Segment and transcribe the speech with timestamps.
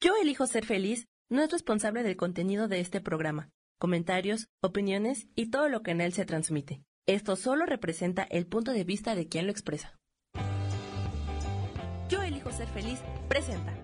[0.00, 3.48] Yo elijo ser feliz no es responsable del contenido de este programa,
[3.78, 6.82] comentarios, opiniones y todo lo que en él se transmite.
[7.06, 9.98] Esto solo representa el punto de vista de quien lo expresa.
[12.10, 13.74] Yo elijo ser feliz presenta.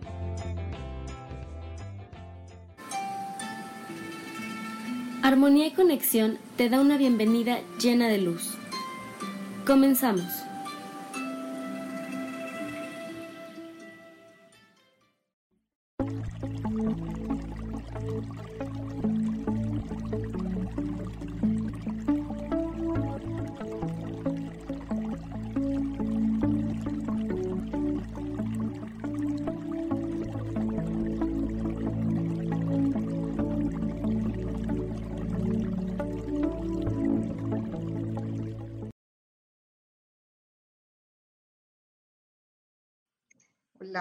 [5.23, 8.55] Armonía y conexión te da una bienvenida llena de luz.
[9.67, 10.42] Comenzamos.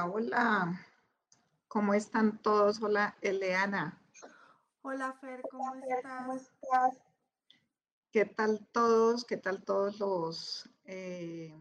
[0.02, 0.88] Hola, hola.
[1.68, 2.82] ¿Cómo están todos?
[2.82, 4.02] Hola, Eleana.
[4.82, 5.75] Hola, Fer, ¿cómo
[6.34, 6.98] estás?
[8.12, 9.25] ¿Qué tal todos?
[9.25, 11.53] ¿Qué tal todos los, eh,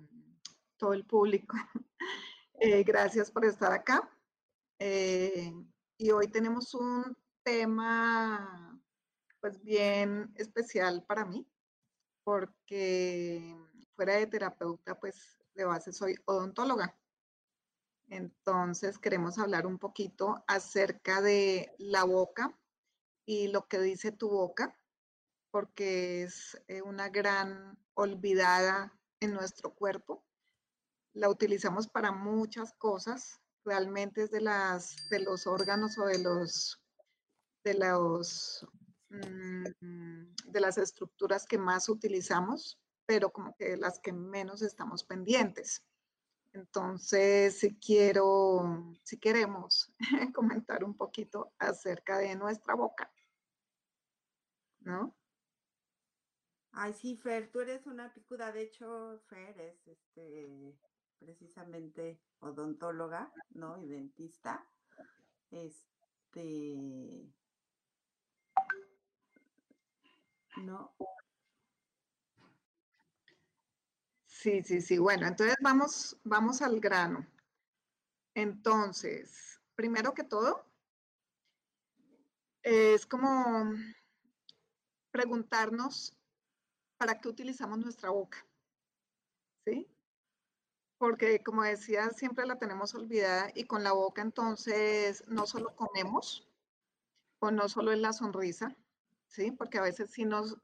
[0.79, 1.56] todo el público?
[2.62, 4.11] Eh, gracias por estar acá.
[4.79, 5.51] Eh,
[5.97, 8.79] y hoy tenemos un tema,
[9.41, 11.47] pues bien especial para mí,
[12.23, 13.57] porque
[13.97, 17.00] fuera de terapeuta, pues de base soy odontóloga.
[18.11, 22.58] Entonces queremos hablar un poquito acerca de la boca
[23.25, 24.77] y lo que dice tu boca,
[25.52, 30.25] porque es eh, una gran olvidada en nuestro cuerpo.
[31.12, 36.83] La utilizamos para muchas cosas, realmente es de, las, de los órganos o de los,
[37.62, 38.67] de los
[39.11, 39.64] mm,
[40.47, 45.84] de las estructuras que más utilizamos, pero como que las que menos estamos pendientes.
[46.53, 49.93] Entonces, si quiero, si queremos
[50.34, 53.12] comentar un poquito acerca de nuestra boca,
[54.81, 55.17] ¿no?
[56.73, 58.52] Ay, sí, Fer, tú eres una picuda.
[58.52, 60.79] De hecho, Fer es este,
[61.19, 63.79] precisamente odontóloga, ¿no?
[63.79, 64.67] Y dentista.
[65.51, 67.33] Este.
[70.57, 70.95] No,
[74.40, 74.96] Sí, sí, sí.
[74.96, 77.27] Bueno, entonces vamos, vamos al grano.
[78.34, 80.64] Entonces, primero que todo,
[82.62, 83.70] es como
[85.11, 86.17] preguntarnos
[86.96, 88.46] para qué utilizamos nuestra boca.
[89.67, 89.86] ¿Sí?
[90.96, 96.48] Porque como decía, siempre la tenemos olvidada y con la boca entonces no solo comemos
[97.40, 98.74] o no solo es la sonrisa,
[99.30, 99.52] ¿sí?
[99.52, 100.58] Porque a veces si, nos,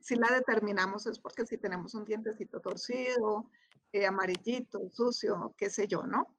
[0.00, 3.50] si la determinamos es porque si tenemos un dientecito torcido,
[3.92, 6.34] eh, amarillito, sucio, qué sé yo, ¿no?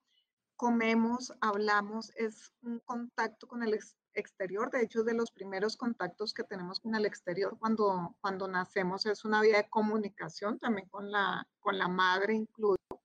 [0.56, 3.80] Comemos, hablamos, es un contacto con el
[4.16, 8.48] exterior, de hecho es de los primeros contactos que tenemos con el exterior cuando, cuando
[8.48, 13.02] nacemos, es una vía de comunicación también con la, con la madre incluso,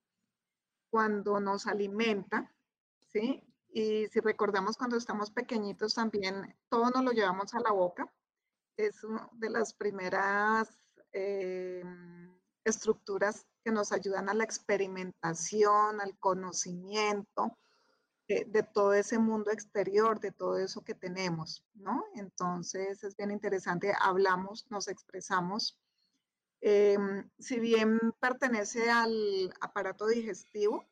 [0.89, 2.51] cuando nos alimenta,
[3.07, 3.43] ¿sí?
[3.71, 8.11] Y si recordamos cuando estamos pequeñitos también, todo nos lo llevamos a la boca,
[8.79, 10.69] es una de las primeras
[11.11, 11.83] eh,
[12.63, 17.57] estructuras que nos ayudan a la experimentación, al conocimiento
[18.27, 22.05] de, todo ese mundo exterior, de todo eso que tenemos, ¿no?
[22.13, 25.79] Entonces es bien interesante, hablamos, nos expresamos.
[26.61, 30.85] Em, si bien pertenece al aparato digestivo,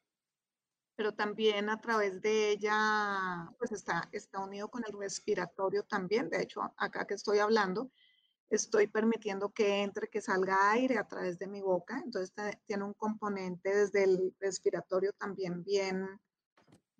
[0.97, 6.27] pero también a través de ella, pues está, está unido con el respiratorio también.
[6.27, 7.91] De hecho, acá que estoy hablando,
[8.49, 12.01] estoy permitiendo que entre, que salga aire a través de mi boca.
[12.03, 12.33] Entonces
[12.65, 16.19] tiene un componente desde el respiratorio también bien,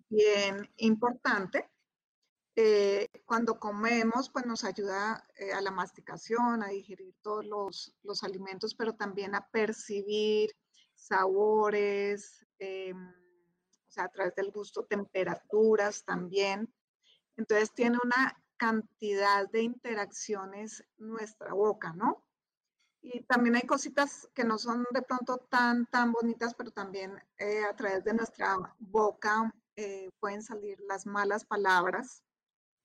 [0.08, 1.68] bien importante.
[2.54, 8.22] Eh, cuando comemos, pues nos ayuda eh, a la masticación, a digerir todos los, los,
[8.22, 10.54] alimentos, pero también a percibir
[10.94, 12.46] sabores.
[12.60, 13.12] Em,
[13.88, 16.72] o sea, a través del gusto, temperaturas también.
[17.36, 22.24] Entonces tiene una cantidad de interacciones nuestra boca, ¿no?
[23.00, 27.62] Y también hay cositas que no son de pronto tan, tan bonitas, pero también eh,
[27.64, 32.24] a través de nuestra boca eh, pueden salir las malas palabras,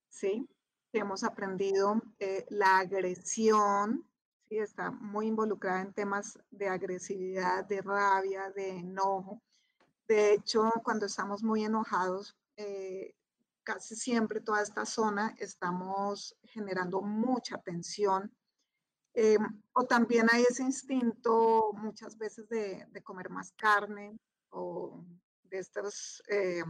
[0.10, 0.48] ¿sí?
[0.94, 4.08] hemos aprendido eh, la agresión,
[4.48, 4.60] ¿sí?
[4.60, 9.42] Está muy involucrada en temas de agresividad, de rabia, de enojo.
[10.08, 13.16] De hecho, cuando estamos muy enojados, eh,
[13.64, 18.36] casi siempre toda esta zona estamos generando mucha tensión.
[19.16, 19.38] Eh,
[19.74, 24.18] o también hay ese instinto muchas veces de, comer más carne
[24.50, 25.06] o
[25.44, 26.64] de estos, eh,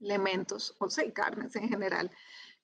[0.00, 2.10] elementos, o sea, carnes en general,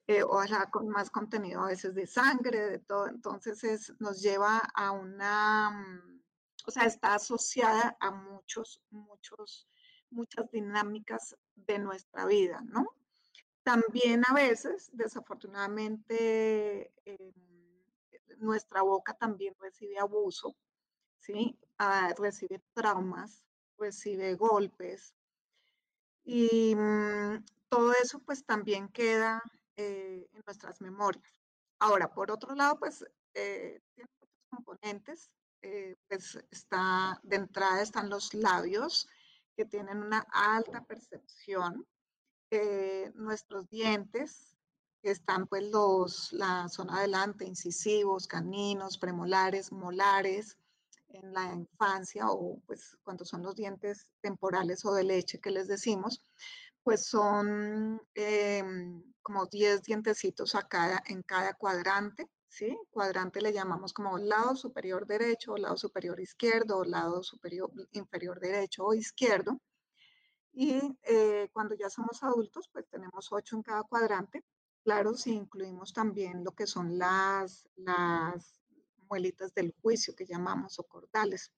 [0.07, 3.09] eh, ojalá con más contenido a veces de sangre, de todo.
[3.09, 6.03] Entonces es, nos lleva a una,
[6.65, 9.69] o sea, está asociada a muchos, muchos,
[10.11, 12.87] muchas dinámicas de nuestra vida, ¿no?
[13.63, 17.33] También a veces, desafortunadamente, em,
[18.39, 20.55] nuestra boca también recibe abuso,
[21.19, 21.59] ¿sí?
[21.79, 23.45] Ah, recibe traumas,
[23.79, 25.15] recibe golpes.
[26.25, 29.43] Y mm, todo eso pues también queda
[29.77, 31.41] eh, en nuestras memorias.
[31.79, 35.31] Ahora, por otro lado, pues eh, tiene muchos componentes.
[35.67, 39.09] Eh, pues está, de entrada están los labios,
[39.57, 41.87] que tienen una alta percepción.
[43.15, 44.57] nuestros dientes,
[45.03, 50.57] que están pues los, la zona adelante, incisivos, caninos, premolares, molares,
[51.09, 55.67] en la infancia o pues cuando son los dientes temporales o de leche que les
[55.67, 56.25] decimos,
[56.83, 62.79] pues son em, como 10 dientecitos a cada, en cada cuadrante, ¿sí?
[62.91, 68.95] Cuadrante le llamamos como lado superior derecho, lado superior izquierdo, lado superior inferior derecho o
[68.95, 69.61] izquierdo.
[70.53, 74.45] Y eh, cuando ya somos adultos, pues tenemos 8 en cada cuadrante.
[74.85, 78.61] Claro, si incluimos también lo que son las, las
[79.09, 81.51] muelitas del juicio que llamamos o cordales.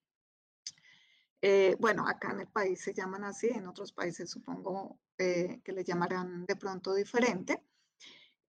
[1.42, 5.72] Eh, bueno, acá en el país se llaman así, en otros países supongo eh, que
[5.72, 7.62] le llamarán de pronto diferente.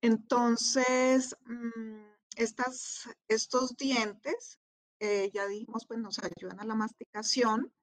[0.01, 4.59] Entonces, mm, estos dientes,
[4.99, 7.73] eh, ya dijimos, pues nos ayudan a la masticación,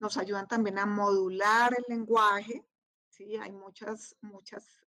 [0.00, 2.64] nos ayudan también a modular el lenguaje,
[3.08, 3.36] ¿sí?
[3.36, 4.80] Hay muchas, muchas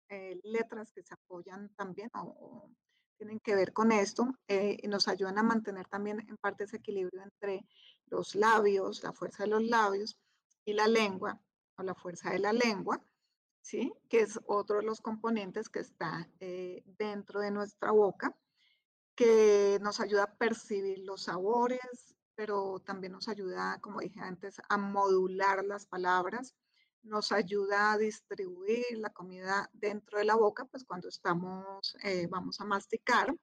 [0.42, 2.70] letras que se apoyan también o
[3.18, 6.76] tienen que ver con esto eh, y nos ayudan a mantener también en parte ese
[6.76, 7.66] equilibrio entre
[8.06, 10.18] los labios, la fuerza de los labios
[10.64, 11.38] y la lengua
[11.76, 13.04] o la fuerza de la lengua,
[13.60, 13.92] ¿sí?
[14.08, 18.34] que es otro de los componentes que está eh, dentro de nuestra boca,
[19.18, 24.78] que nos ayuda a percibir los sabores, pero también nos ayuda, como dije antes, a
[24.78, 26.54] modular las palabras
[27.02, 32.60] nos ayuda a distribuir la comida dentro de la boca, pues cuando estamos, eh, vamos
[32.60, 33.34] a masticar,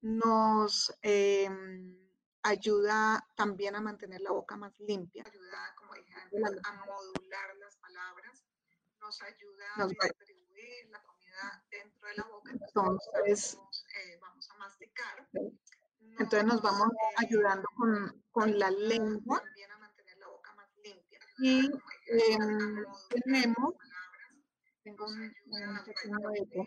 [0.00, 1.98] nos em,
[2.42, 8.44] ayuda también a mantener la boca más limpia, ayuda, como dije a modular las palabras,
[9.00, 11.11] nos ayuda a distribuir la comida
[11.70, 13.58] dentro de la boca, entonces
[13.96, 15.28] eh, vamos a masticar.
[16.18, 21.18] Entonces nos vamos ayudando con, con la lengua también a mantener la boca más limpia.
[21.38, 21.70] Y
[22.12, 23.74] Em, tenemos,
[24.84, 25.32] tengo un,
[25.86, 26.66] pequeño eco.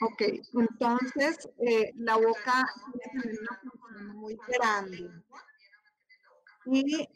[0.00, 0.22] Ok,
[0.54, 2.64] entonces eh, la boca
[3.12, 5.10] tiene una función muy grande.
[6.66, 7.08] Y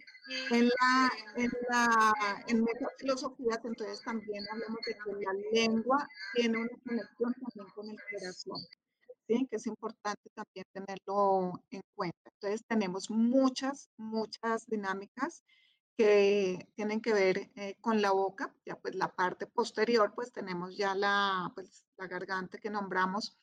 [0.51, 2.15] en la, en la,
[2.47, 7.91] en muchas filosofías, entonces también hablamos de que la lengua tiene una conexión también con
[7.91, 8.61] el corazón.
[9.29, 9.47] ¿sí?
[9.49, 12.31] que es importante también tenerlo en cuenta.
[12.35, 15.43] Entonces tenemos muchas, muchas dinámicas
[15.97, 20.77] que tienen que ver eh, con la boca, ya pues la parte posterior, pues tenemos
[20.77, 23.37] ya la, pues, la garganta que nombramos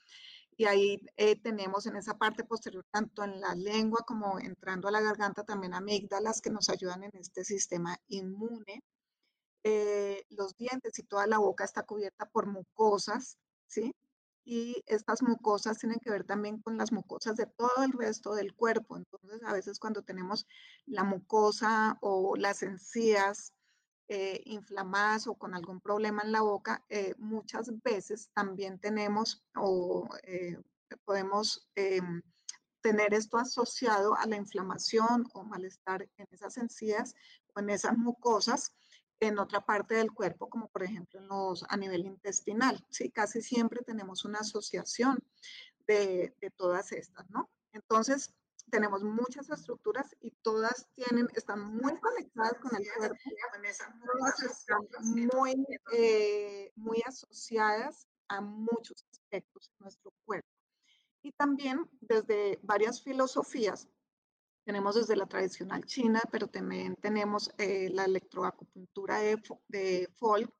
[0.59, 4.91] y ahí eh, tenemos en esa parte posterior, tanto en la lengua como entrando a
[4.91, 8.83] la garganta, también amígdalas que nos ayudan en este sistema inmune.
[9.63, 13.37] Eh, los dientes y toda la boca está cubierta por mucosas,
[13.67, 13.93] ¿sí?
[14.43, 18.53] y estas mucosas tienen que ver también con las mucosas de todo el resto del
[18.53, 18.97] cuerpo.
[18.97, 20.45] Entonces, a veces cuando tenemos
[20.85, 23.53] la mucosa o las encías
[24.11, 30.09] eh, inflamadas o con algún problema en la boca, eh, muchas veces también tenemos o
[30.23, 30.57] eh,
[31.05, 32.23] podemos em,
[32.81, 37.13] tener esto asociado a la inflamación o malestar en esas encías
[37.53, 38.73] o en esas mucosas
[39.19, 41.27] en otra parte del cuerpo, como por ejemplo en
[41.69, 42.83] a nivel intestinal.
[42.89, 43.11] ¿sí?
[43.11, 45.19] Casi siempre tenemos una asociación
[45.85, 47.47] de, de todas estas, ¿no?
[47.73, 48.33] Entonces,
[48.69, 53.17] tenemos muchas estructuras y todas tienen, están muy conectadas con el cuerpo,
[54.05, 54.87] todas están
[55.33, 60.49] muy, eh, muy asociadas a muchos aspectos de nuestro cuerpo.
[61.21, 63.87] Y también desde varias filosofías
[64.63, 70.53] tenemos desde la tradicional china, pero también tenemos eh, la electroacupuntura de, de Folk,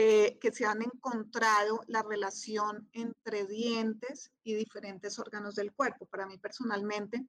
[0.00, 6.06] eh, que se han encontrado la relación entre dientes y diferentes órganos del cuerpo.
[6.06, 7.26] Para mí personalmente,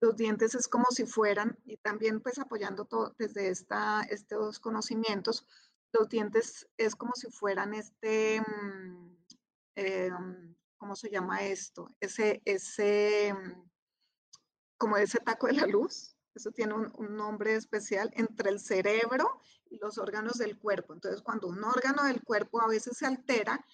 [0.00, 5.46] los dientes es como si fueran, y también pues apoyando todo desde esta, estos conocimientos,
[5.92, 9.16] los dientes es como si fueran este, mm,
[9.76, 10.10] eh,
[10.78, 11.86] ¿cómo se llama esto?
[12.00, 13.32] Ese, ese
[14.76, 19.78] como ese taco de la luz, eso tiene un, nombre especial, entre el cerebro y
[19.78, 20.94] los órganos del cuerpo.
[20.94, 23.64] Entonces, cuando un órgano del cuerpo a veces se altera,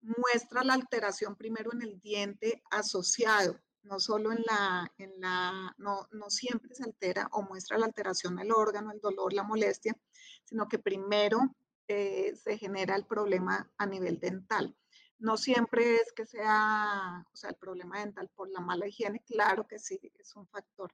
[0.00, 6.08] muestra la alteración primero en el diente asociado, no solo en la, en la no,
[6.12, 9.96] no siempre se altera o muestra la alteración del órgano, el dolor, la molestia,
[10.44, 11.54] sino que primero
[11.88, 14.76] eh, se genera el problema a nivel dental.
[15.18, 19.68] No siempre es que sea, o sea, el problema dental por la mala higiene, claro
[19.68, 20.92] que sí, es un factor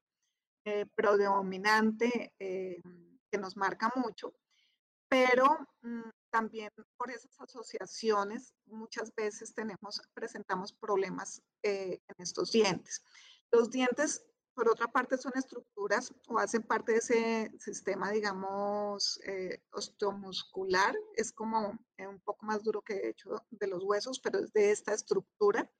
[0.70, 2.82] eh, predominante eh,
[3.30, 4.34] que nos marca mucho,
[5.08, 5.46] pero
[5.80, 13.02] mm, también por esas asociaciones muchas veces tenemos, presentamos problemas eh, en estos dientes.
[13.50, 19.18] Los dientes, por otra parte, son estructuras o hacen parte de ese sistema, digamos,
[19.70, 20.94] osteomuscular.
[21.16, 24.70] Es como un poco más duro que de hecho de los huesos, pero es de
[24.70, 25.70] esta estructura.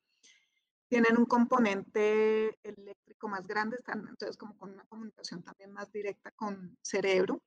[0.88, 6.30] Tienen un componente eléctrico más grande, están entonces como con una comunicación también más directa
[6.32, 7.42] con cerebro.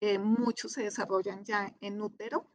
[0.00, 2.50] Eh, muchos se desarrollan ya en útero.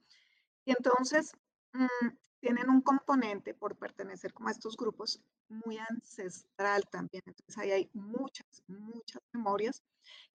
[0.65, 1.34] Y entonces
[1.74, 7.24] mm, tienen un componente por pertenecer como a estos grupos muy ancestral también.
[7.25, 9.84] Entonces ahí hay muchas, muchas memorias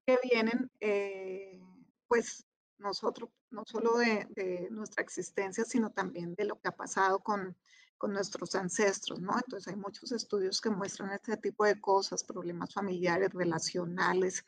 [0.06, 1.60] que vienen, eh,
[2.06, 2.44] pues
[2.78, 7.56] nosotros, no solo de, nuestra existencia, sino también de lo que ha pasado con,
[7.98, 9.34] con nuestros ancestros, ¿no?
[9.34, 14.44] Entonces hay muchos estudios que muestran este tipo de cosas, problemas familiares, relacionales,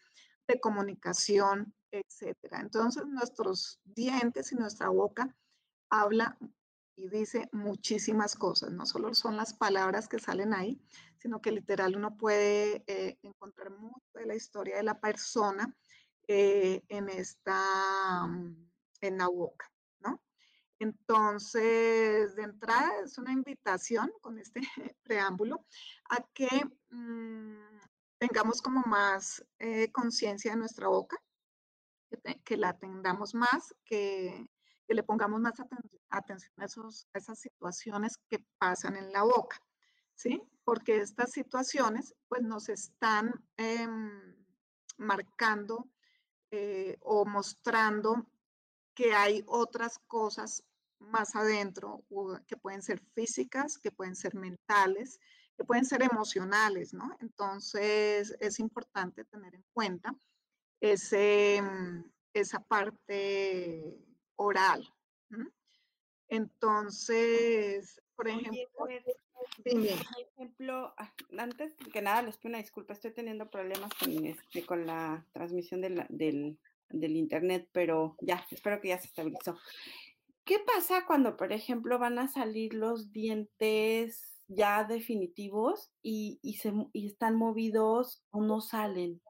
[0.46, 2.60] de comunicación, etcétera.
[2.60, 5.34] Entonces, nuestros dientes y nuestra boca
[5.90, 6.38] habla
[6.96, 8.72] y dice muchísimas cosas.
[8.72, 10.80] No solo son las palabras que salen ahí,
[11.18, 15.74] sino que literal uno puede eh, encontrar mucho de la historia de la persona
[16.26, 18.26] eh, en esta,
[19.00, 19.70] en la boca.
[20.80, 24.60] Entonces, de entrada es una invitación con este
[25.02, 25.64] preámbulo
[26.10, 26.48] a que
[26.90, 27.80] mm,
[28.18, 31.16] tengamos como más eh, conciencia de nuestra boca,
[32.44, 34.48] que, la atendamos más, que,
[34.86, 35.54] le pongamos más
[36.10, 36.66] atención a,
[37.18, 39.60] esas situaciones que pasan en la boca,
[40.14, 40.42] ¿sí?
[40.64, 44.36] Porque estas situaciones pues nos están em,
[44.96, 45.90] marcando
[46.50, 48.30] eh, o mostrando
[48.94, 50.64] que hay otras cosas
[51.00, 52.04] más adentro,
[52.46, 55.20] que pueden ser físicas, que pueden ser mentales,
[55.56, 57.16] que pueden ser emocionales, ¿no?
[57.20, 60.14] Entonces es importante tener en cuenta
[60.80, 63.98] ese, mm, esa parte
[64.36, 64.88] oral.
[66.28, 68.86] Entonces, por ejemplo,
[69.64, 74.86] ejemplo, ah, antes que nada les pido una disculpa, estoy teniendo problemas con, este, con
[74.86, 76.58] la transmisión del,
[76.90, 79.58] del internet, pero ya, espero que ya se estabilizó.
[80.48, 86.40] ¿Qué pasa cuando, por ejemplo, van a salir los dientes ya definitivos y,
[86.94, 89.20] están movidos o no salen?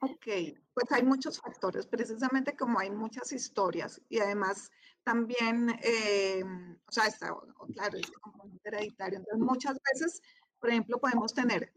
[0.00, 0.26] Ok,
[0.72, 4.70] pues hay muchos factores, precisamente como hay muchas historias y además
[5.02, 7.36] también, eh, o sea, está,
[7.74, 9.18] claro, es componente hereditario.
[9.18, 10.22] Entonces, muchas veces,
[10.60, 11.70] por ejemplo, podemos tener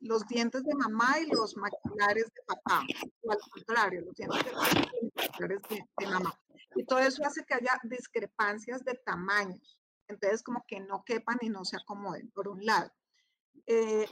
[0.00, 2.82] los dientes de mamá y los maxilares de papá,
[3.24, 5.60] o al contrario, los dientes de papá y los maxilares
[5.98, 6.34] de mamá.
[6.76, 9.76] Y todo eso hace que haya discrepancias de tamaños
[10.08, 12.92] entonces como que no quepan y no se acomoden, por un lado.
[13.66, 14.06] Eh,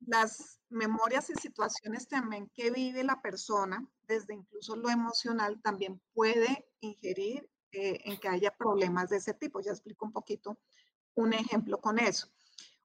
[0.00, 6.68] las memorias y situaciones también que vive la persona, desde incluso lo emocional, también puede
[6.80, 9.60] ingerir eh, en que haya problemas de ese tipo.
[9.60, 10.58] Ya explico un poquito
[11.14, 12.28] un ejemplo con eso.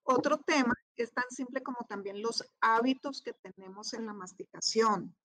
[0.03, 5.15] Otro tema es tan simple como también los hábitos que tenemos en la masticación,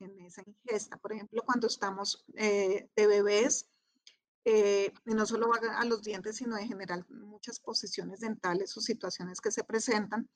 [0.00, 0.96] en, esa ingesta.
[0.96, 3.68] Por ejemplo, cuando estamos eh, de bebés,
[4.44, 9.40] eh, y no solo a los dientes, sino en general muchas posiciones dentales o situaciones
[9.40, 10.28] que se presentan,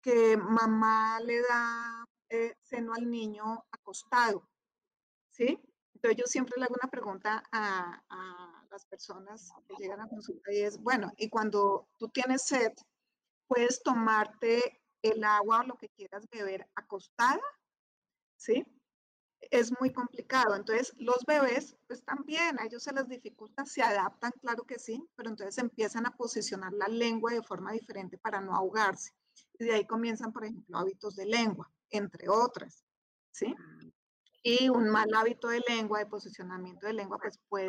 [0.00, 4.48] que mamá le da eh, seno al niño acostado,
[5.30, 5.60] ¿sí?
[5.94, 10.50] Entonces yo siempre le hago una pregunta a, a, las personas que llegan a consulta
[10.50, 12.72] y es, bueno, y cuando tú tienes sed,
[13.46, 17.42] ¿puedes tomarte el agua o lo que quieras beber acostada?
[18.42, 18.64] ¿Sí?
[19.52, 20.56] es muy complicado.
[20.56, 25.06] Entonces, los bebés, pues también a ellos se les dificulta, se adaptan, claro que sí,
[25.14, 29.12] pero entonces empiezan a posicionar la lengua de forma diferente para no ahogarse.
[29.58, 32.84] Y de ahí comienzan, por ejemplo, hábitos de lengua, entre otras,
[33.30, 33.54] ¿sí?
[34.42, 37.68] Y un mal hábito de lengua, de posicionamiento de lengua, pues puede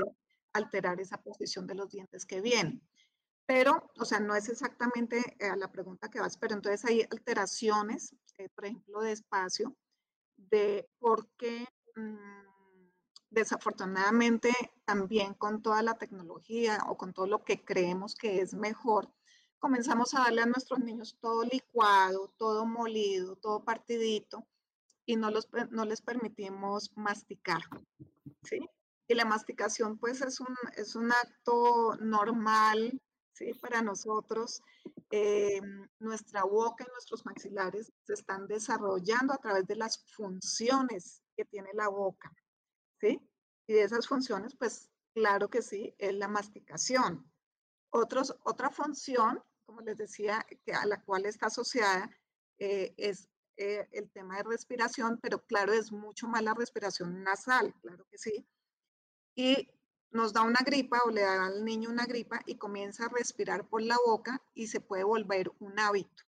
[0.53, 2.81] alterar esa posición de los dientes que vienen.
[3.45, 7.01] Pero, o sea, no es exactamente a eh, la pregunta que vas, pero entonces hay
[7.01, 9.75] alteraciones, eh, por ejemplo, de espacio,
[10.37, 12.43] de por qué mm,
[13.29, 14.51] desafortunadamente
[14.85, 19.11] también con toda la tecnología o con todo lo que creemos que es mejor,
[19.59, 24.45] comenzamos a darle a nuestros niños todo licuado, todo molido, todo partidito
[25.05, 27.61] y no, los, no les permitimos masticar.
[28.43, 28.59] ¿sí?
[29.07, 33.01] Y la masticación pues es un, es un acto normal
[33.33, 33.53] ¿sí?
[33.53, 34.61] para nosotros.
[35.11, 35.61] Eh,
[35.99, 41.69] nuestra boca y nuestros maxilares se están desarrollando a través de las funciones que tiene
[41.73, 42.31] la boca.
[42.99, 43.19] ¿sí?
[43.67, 47.29] Y de esas funciones pues claro que sí, es la masticación.
[47.91, 52.09] Otros, otra función, como les decía, que a la cual está asociada
[52.57, 57.73] eh, es eh, el tema de respiración, pero claro, es mucho más la respiración nasal,
[57.81, 58.47] claro que sí.
[59.35, 59.69] Y
[60.13, 63.67] nos da una gripa o le da al niño una gripa y comienza a respirar
[63.67, 66.23] por la boca y se puede volver un hábito.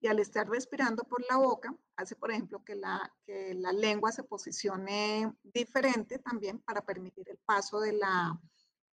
[0.00, 4.12] Y al estar respirando por la boca, hace, por ejemplo, que la, que la lengua
[4.12, 8.40] se posicione diferente también para permitir el paso de la,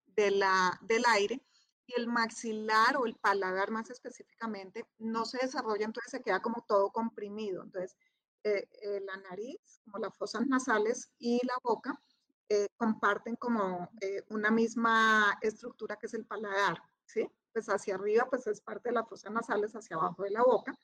[0.07, 1.45] de la, del aire
[1.85, 6.65] y el maxilar o el paladar más específicamente no se desarrolla, entonces se queda como
[6.67, 7.61] todo comprimido.
[7.61, 7.95] Entonces,
[8.43, 12.01] eh, eh, la nariz, como las fosas nasales y la boca
[12.49, 13.89] eh, comparten como
[14.29, 17.27] una misma estructura que es el paladar, ¿sí?
[17.51, 20.77] Pues hacia arriba, pues es parte de las fosas nasales, hacia abajo de la boca,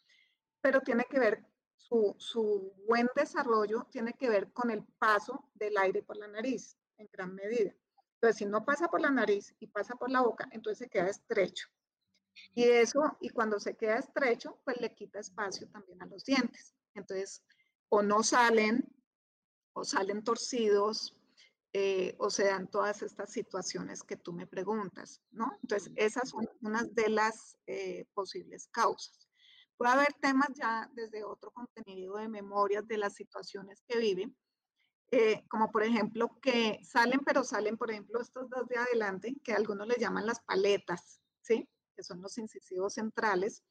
[0.62, 5.78] pero tiene que ver, su, su buen desarrollo tiene que ver con el paso del
[5.78, 7.74] aire por la nariz, en gran medida.
[8.16, 11.08] Entonces, si no pasa por la nariz y pasa por la boca, entonces se queda
[11.08, 11.68] estrecho.
[12.54, 16.76] Y eso, y cuando se queda estrecho, pues le quita espacio también a los dientes.
[16.94, 17.44] Entonces,
[17.90, 18.88] o no salen,
[19.74, 21.18] o salen torcidos,
[21.74, 25.58] eh, o se dan todas estas situaciones que tú me preguntas, ¿no?
[25.62, 29.30] Entonces, esas son unas de las eh, posibles causas.
[29.78, 34.36] Puede haber temas ya desde otro contenido de memorias de las situaciones que viven,
[35.12, 39.54] eh, como por ejemplo que salen, pero salen, por ejemplo, estos dos de adelante, que
[39.54, 41.70] algunos le llaman las paletas, ¿sí?
[41.96, 43.64] Que son los incisivos centrales,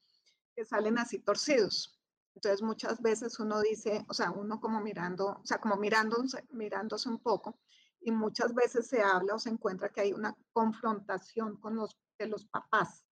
[0.57, 2.00] que salen así torcidos.
[2.35, 7.09] Entonces muchas veces uno dice, o sea, uno como mirando, o sea, como mirándose, mirándose
[7.09, 7.59] un poco,
[8.00, 12.26] y muchas veces se habla o se encuentra que hay una confrontación con los de
[12.26, 13.04] los papás,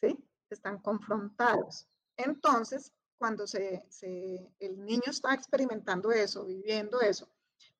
[0.00, 0.16] ¿sí?
[0.50, 1.88] Están confrontados.
[2.16, 3.86] Entonces, cuando se,
[4.58, 7.28] el niño está experimentando eso, viviendo eso,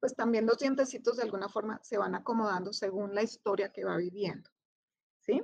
[0.00, 3.96] pues también los dientecitos de alguna forma se van acomodando según la historia que va
[3.96, 4.50] viviendo,
[5.20, 5.42] ¿sí?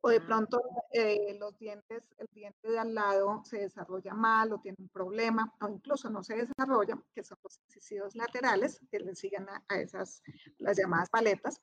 [0.00, 4.60] O de pronto eh, los dientes, el diente de al lado se desarrolla mal o
[4.60, 9.14] tiene un problema, o incluso no se desarrolla, que son los incisivos laterales, que le
[9.14, 10.22] siguen a, esas,
[10.58, 11.60] las llamadas paletas.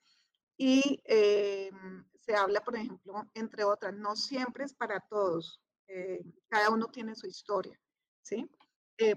[0.58, 1.72] Y eh,
[2.18, 7.16] se habla, por ejemplo, entre otras, no siempre es para todos, eh, cada uno tiene
[7.16, 7.80] su historia,
[8.22, 8.50] ¿sí?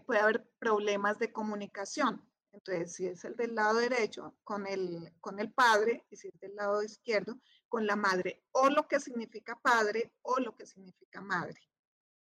[0.07, 5.39] puede haber problemas de comunicación, entonces, si es el del lado derecho, con el, con
[5.39, 9.59] el padre, y si es del lado izquierdo, con la madre, o lo que significa
[9.61, 11.61] padre o lo que significa madre,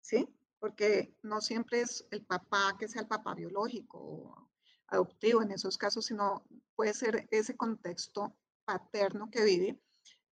[0.00, 0.28] ¿sí?
[0.58, 4.50] Porque no siempre es el papá que sea el papá biológico
[4.88, 9.80] adoptivo en esos casos, sino puede ser ese contexto paterno que vive,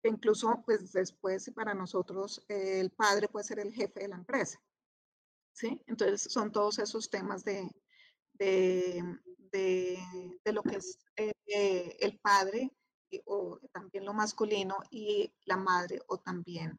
[0.03, 4.61] que incluso pues después para nosotros el padre puede ser el jefe de la empresa,
[5.53, 5.83] ¿sí?
[5.87, 7.71] Entonces son todos esos temas de,
[8.35, 9.13] de,
[10.53, 12.71] lo que es eh, el padre
[13.27, 16.79] o también lo masculino y la madre o también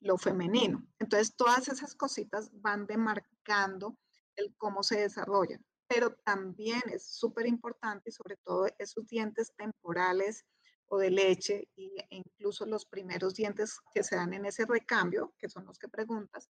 [0.00, 0.86] lo femenino.
[0.98, 3.96] Entonces, todas esas cositas van demarcando
[4.36, 5.64] el cómo se desarrollan.
[5.88, 10.44] Pero también es súper importante, sobre todo esos dientes temporales
[10.86, 15.48] o de leche e incluso los primeros dientes que se dan en ese recambio, que
[15.48, 16.48] son los que preguntas,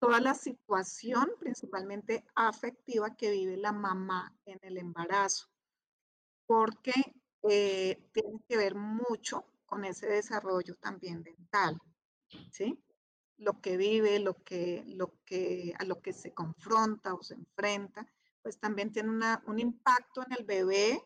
[0.00, 5.48] toda la situación principalmente afectiva que vive la mamá en el embarazo,
[6.46, 6.92] porque
[7.42, 11.78] eh, tiene que ver mucho con ese desarrollo también dental,
[12.52, 12.82] ¿sí?
[13.36, 18.06] Lo que vive, lo que, lo que, a lo que se confronta o se enfrenta,
[18.42, 19.10] pues también tiene
[19.46, 21.02] un impacto en el bebé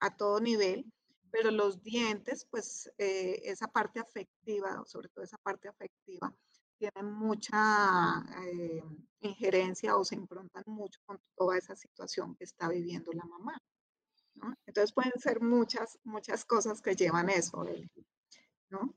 [0.00, 0.90] a todo nivel,
[1.30, 6.32] pero los dientes, pues eh, esa parte afectiva, sobre todo esa parte afectiva,
[6.78, 8.82] tienen mucha eh,
[9.20, 13.60] injerencia o se improntan mucho con toda esa situación que está viviendo la mamá.
[14.66, 17.66] Entonces pueden ser muchas, muchas cosas que llevan eso,
[18.70, 18.94] ¿no?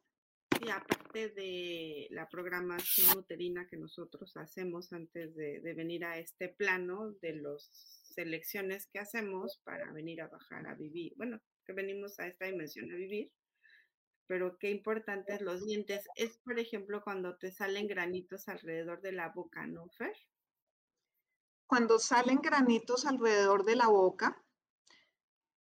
[0.59, 6.49] Y aparte de la programación uterina que nosotros hacemos antes de, de venir a este
[6.49, 7.69] plano, de las
[8.13, 12.91] selecciones que hacemos para venir a bajar a vivir, bueno, que venimos a esta dimensión
[12.91, 13.31] a vivir,
[14.27, 16.07] pero qué importantes los dientes.
[16.15, 20.15] Es, por ejemplo, cuando te salen granitos alrededor de la boca, ¿no, Fer?
[21.67, 24.41] Cuando salen granitos alrededor de la boca,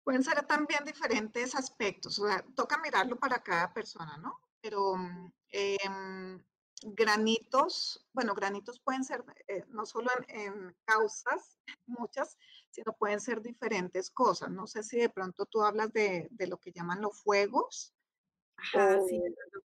[0.07, 2.21] pueden ser también diferentes aspectos.
[2.21, 4.41] O sea, toca mirarlo para cada persona, ¿no?
[4.61, 6.45] Pero mm, em,
[6.83, 12.39] granitos, bueno, granitos pueden ser eh, no solo en, causas, muchas,
[12.71, 14.49] sino pueden ser diferentes cosas.
[14.49, 17.93] No sé si de pronto tú hablas de, lo que llaman los fuegos.
[18.75, 19.21] o, sí,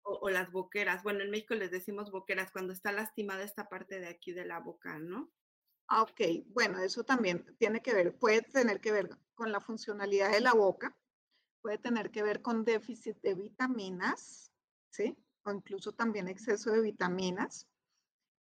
[0.03, 1.01] o, las boqueras.
[1.01, 4.59] Bueno, en México les decimos boqueras cuando está lastimada esta parte de aquí de la
[4.59, 5.31] boca, ¿no?
[5.89, 10.31] Ah, ok, bueno, eso también tiene que ver, puede tener que ver con la funcionalidad
[10.31, 10.97] de la boca,
[11.61, 14.51] puede tener que ver con déficit de vitaminas,
[14.89, 15.17] ¿sí?
[15.43, 17.67] O incluso también exceso de vitaminas.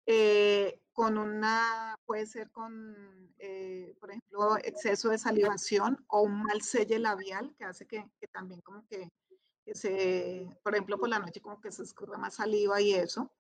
[0.08, 6.62] Eh, con una, puede ser con, eh, por ejemplo, exceso de salivación o un mal
[6.62, 9.10] selle labial que hace que, también como que,
[9.74, 13.32] se, por ejemplo, por la noche como que se escurra más saliva y eso.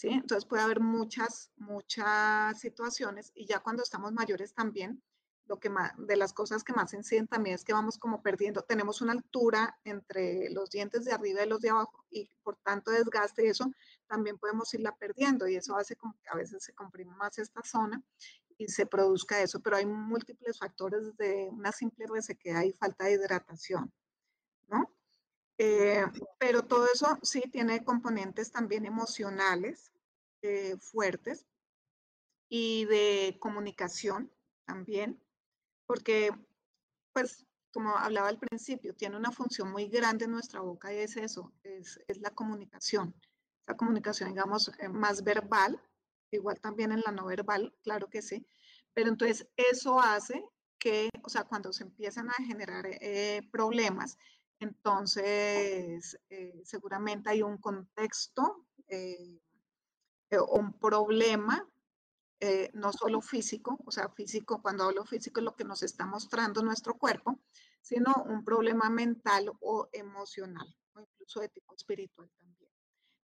[0.00, 0.08] ¿Sí?
[0.08, 5.02] Entonces puede haber muchas, muchas situaciones y ya cuando estamos mayores también,
[5.44, 8.62] lo que más, de las cosas que más inciden también es que vamos como perdiendo,
[8.62, 12.90] tenemos una altura entre los dientes de arriba y los de abajo y por tanto
[12.90, 13.70] desgaste y eso
[14.06, 18.02] también podemos irla perdiendo y eso hace que a veces se comprime más esta zona
[18.56, 23.12] y se produzca eso, pero hay múltiples factores de una simple resequedad y falta de
[23.12, 23.92] hidratación,
[24.68, 24.90] ¿no?
[25.62, 26.06] Eh,
[26.38, 29.92] pero todo eso sí tiene componentes también emocionales
[30.40, 31.44] eh, fuertes
[32.48, 34.32] y de comunicación
[34.64, 35.22] también,
[35.84, 36.30] porque
[37.12, 37.44] pues
[37.74, 41.52] como hablaba al principio, tiene una función muy grande en nuestra boca y es eso,
[41.62, 43.14] es, es la comunicación.
[43.66, 45.78] Esa comunicación, digamos, eh, más verbal,
[46.30, 48.46] igual también en la no verbal, claro que sí,
[48.94, 50.42] pero entonces eso hace
[50.78, 52.86] que, o sea, cuando se empiezan a generar
[53.52, 54.16] problemas,
[54.60, 59.40] entonces, eh, seguramente hay un contexto eh,
[60.28, 61.66] eh, o un problema,
[62.72, 66.62] no solo físico, o sea, físico, cuando hablo físico es lo que nos está mostrando
[66.62, 67.38] nuestro cuerpo,
[67.82, 72.70] sino un problema mental o emocional, o incluso de tipo espiritual también,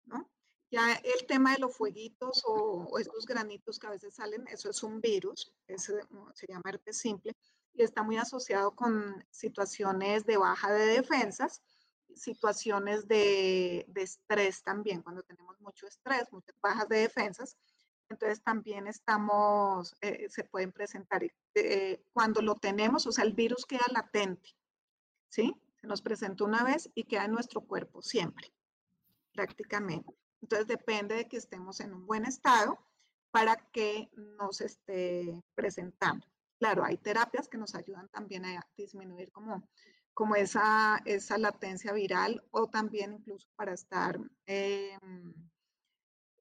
[0.07, 0.29] ¿no?
[0.69, 4.83] Ya el tema de los fueguitos o, estos granitos que a veces salen, eso es
[4.83, 7.37] un virus, se llama herpes simple,
[7.75, 11.63] y está muy asociado con situaciones de baja de defensas,
[12.15, 17.57] situaciones de, estrés también, cuando tenemos mucho estrés, muchas bajas de defensas,
[18.09, 21.23] entonces también estamos, eh, se pueden presentar
[21.55, 24.51] eh, cuando lo tenemos, o sea, el virus queda latente,
[25.29, 25.55] ¿sí?
[25.81, 28.53] Se nos presenta una vez y queda en nuestro cuerpo siempre,
[29.33, 30.15] prácticamente.
[30.41, 32.79] Entonces depende de que estemos en un buen estado
[33.31, 36.25] para que nos esté presentando.
[36.59, 39.69] Claro, hay terapias que nos ayudan también a disminuir como,
[40.15, 45.35] como esa, esa latencia viral o también incluso para estar em,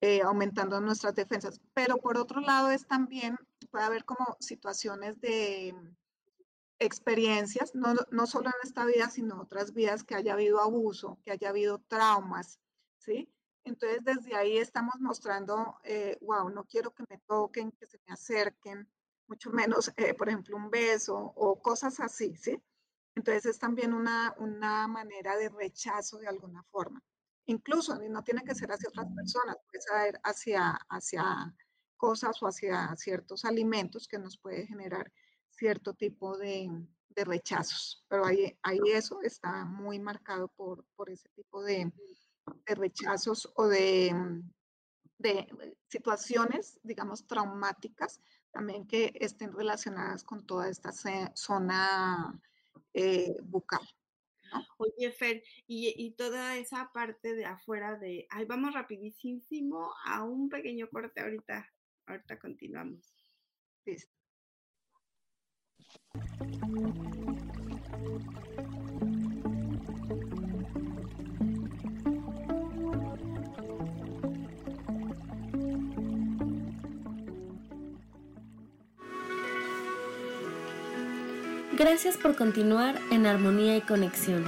[0.02, 1.60] eh, aumentando nuestras defensas.
[1.74, 3.38] Pero por otro lado es también,
[3.72, 5.76] puede haber como situaciones de
[6.80, 11.32] experiencias, no, no solo en esta vida, sino otras vidas que haya habido abuso, que
[11.32, 12.60] haya habido traumas,
[12.98, 13.34] ¿sí?
[13.64, 15.56] Entonces desde ahí estamos mostrando,
[16.22, 18.90] wow, eh, no quiero que me toquen, que se me acerquen,
[19.28, 22.62] mucho menos, eh, por ejemplo, un beso o cosas así, ¿sí?
[23.16, 27.02] Entonces es también una, una manera de rechazo de alguna forma.
[27.46, 31.54] Incluso no tiene que ser hacia otras personas, puede ser hacia, hacia
[31.98, 35.12] cosas o hacia ciertos alimentos que nos puede generar
[35.50, 36.70] cierto tipo de,
[37.10, 38.04] de rechazos.
[38.08, 41.92] Pero ahí, ahí, eso está muy marcado por, por ese tipo de,
[42.66, 44.16] de rechazos o de,
[45.18, 45.48] de
[45.88, 48.22] situaciones, digamos, traumáticas
[48.54, 50.92] también que estén relacionadas con toda esta
[51.34, 52.40] zona
[52.94, 53.82] eh, bucal.
[54.78, 60.88] Oye, Fer, y, toda esa parte de afuera de, ay, vamos rapidísimo a un pequeño
[60.90, 61.68] corte ahorita,
[62.06, 63.16] ahorita continuamos.
[63.86, 64.14] Listo.
[81.86, 84.46] Gracias por continuar en armonía y conexión.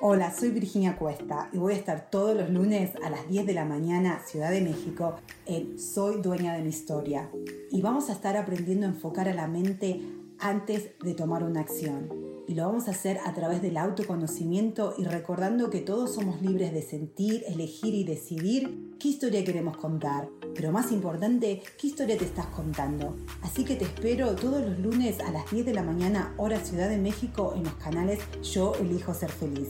[0.00, 3.52] Hola, soy Virginia Cuesta y voy a estar todos los lunes a las 10 de
[3.52, 7.28] la mañana, Ciudad de México, en Soy Dueña de mi Historia.
[7.70, 10.00] Y vamos a estar aprendiendo a enfocar a la mente
[10.38, 15.04] antes de tomar una acción y lo vamos a hacer a través del autoconocimiento y
[15.04, 20.28] recordando que todos somos libres de sentir, elegir y decidir qué historia queremos contar.
[20.56, 23.16] Pero más importante, qué historia te estás contando.
[23.42, 26.88] Así que te espero todos los lunes a las 10 de la mañana, hora Ciudad
[26.88, 29.68] de México, en los canales Yo Elijo Ser Feliz.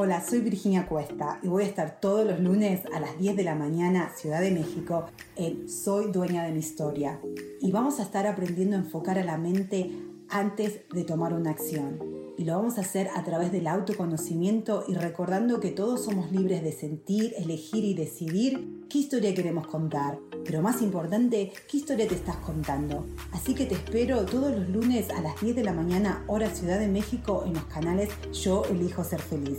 [0.00, 3.42] Hola, soy Virginia Cuesta y voy a estar todos los lunes a las 10 de
[3.42, 7.18] la mañana, Ciudad de México, en Soy Dueña de mi Historia.
[7.60, 9.90] Y vamos a estar aprendiendo a enfocar a la mente
[10.28, 11.98] antes de tomar una acción.
[12.38, 16.62] Y lo vamos a hacer a través del autoconocimiento y recordando que todos somos libres
[16.62, 20.20] de sentir, elegir y decidir qué historia queremos contar.
[20.44, 23.04] Pero más importante, qué historia te estás contando.
[23.32, 26.78] Así que te espero todos los lunes a las 10 de la mañana, hora Ciudad
[26.78, 29.58] de México, en los canales Yo Elijo Ser Feliz.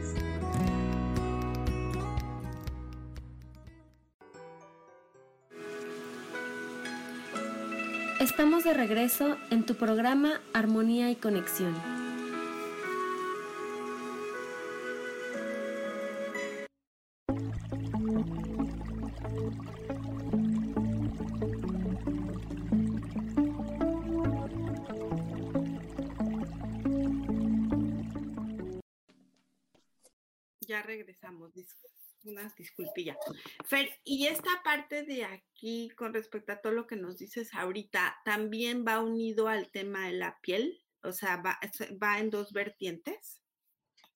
[8.21, 11.73] Estamos de regreso en tu programa Armonía y Conexión.
[30.67, 31.55] Ya regresamos
[32.25, 33.17] unas disculpillas.
[33.65, 38.17] Fer, y esta parte de aquí con respecto a todo lo que nos dices ahorita,
[38.25, 40.83] ¿también va unido al tema de la piel?
[41.03, 41.59] O sea, va,
[42.01, 43.41] va en dos vertientes.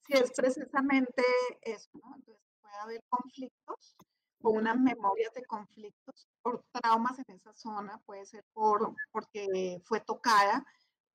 [0.06, 1.22] Sí, es precisamente
[1.62, 2.14] eso, ¿no?
[2.16, 3.96] Entonces puede haber conflictos
[4.42, 10.00] o unas memorias de conflictos por traumas en esa zona, puede ser por, porque fue
[10.00, 10.64] tocada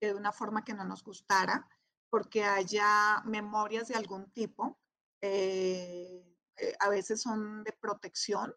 [0.01, 1.67] de una forma que no nos gustara,
[2.09, 4.77] porque haya memorias de algún tipo.
[5.21, 8.53] Eh, eh, a veces son de protección,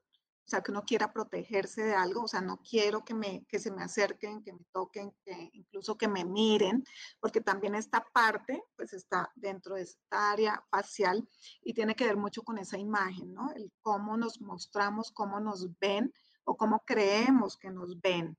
[0.46, 3.58] o sea, que uno quiera protegerse de algo, o sea, no quiero que, me, que
[3.58, 6.84] se me acerquen, que me toquen, que incluso que me miren,
[7.18, 11.26] porque también esta parte, pues está dentro de esta área facial
[11.62, 13.52] y tiene que ver mucho con esa imagen, ¿no?
[13.52, 16.12] El cómo nos mostramos, cómo nos ven
[16.44, 18.36] o cómo creemos que nos ven.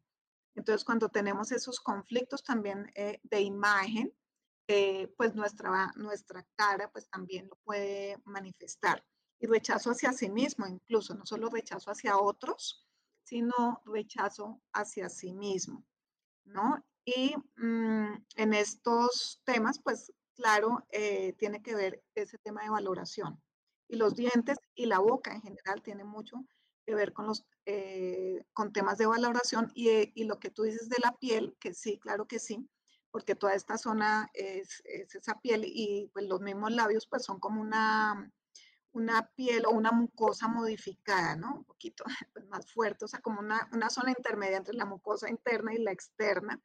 [0.53, 4.13] Entonces, cuando tenemos esos conflictos también eh, de imagen,
[4.67, 9.03] eh, pues nuestra, nuestra cara pues también lo puede manifestar
[9.39, 12.85] y rechazo hacia sí mismo, incluso no solo rechazo hacia otros,
[13.23, 15.85] sino rechazo hacia sí mismo,
[16.45, 16.83] ¿no?
[17.03, 23.41] Y mm, en estos temas, pues claro, eh, tiene que ver ese tema de valoración.
[23.87, 26.45] Y los dientes y la boca en general tiene mucho
[26.85, 30.87] que ver con los eh, con temas de valoración y, y, lo que tú dices
[30.87, 32.69] de la piel, que sí, claro que sí,
[33.09, 37.39] porque toda esta zona es, es esa piel y pues los mismos labios pues son
[37.39, 38.31] como una
[38.95, 41.55] una piel o una mucosa modificada, ¿no?
[41.57, 45.29] Un poquito pues, más fuerte, o sea, como una, una, zona intermedia entre la mucosa
[45.29, 46.61] interna y la externa,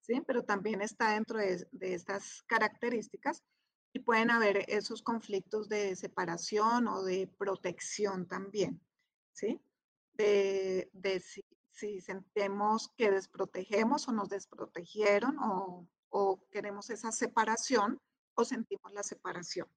[0.00, 0.20] ¿sí?
[0.26, 3.44] Pero también está dentro de, de estas características
[3.92, 8.80] y pueden haber esos conflictos de separación o de protección también,
[9.32, 9.60] ¿sí?
[10.14, 18.00] De, de si, si, sentimos que desprotegemos o nos desprotegieron o, o queremos esa separación
[18.34, 19.68] o sentimos la separación.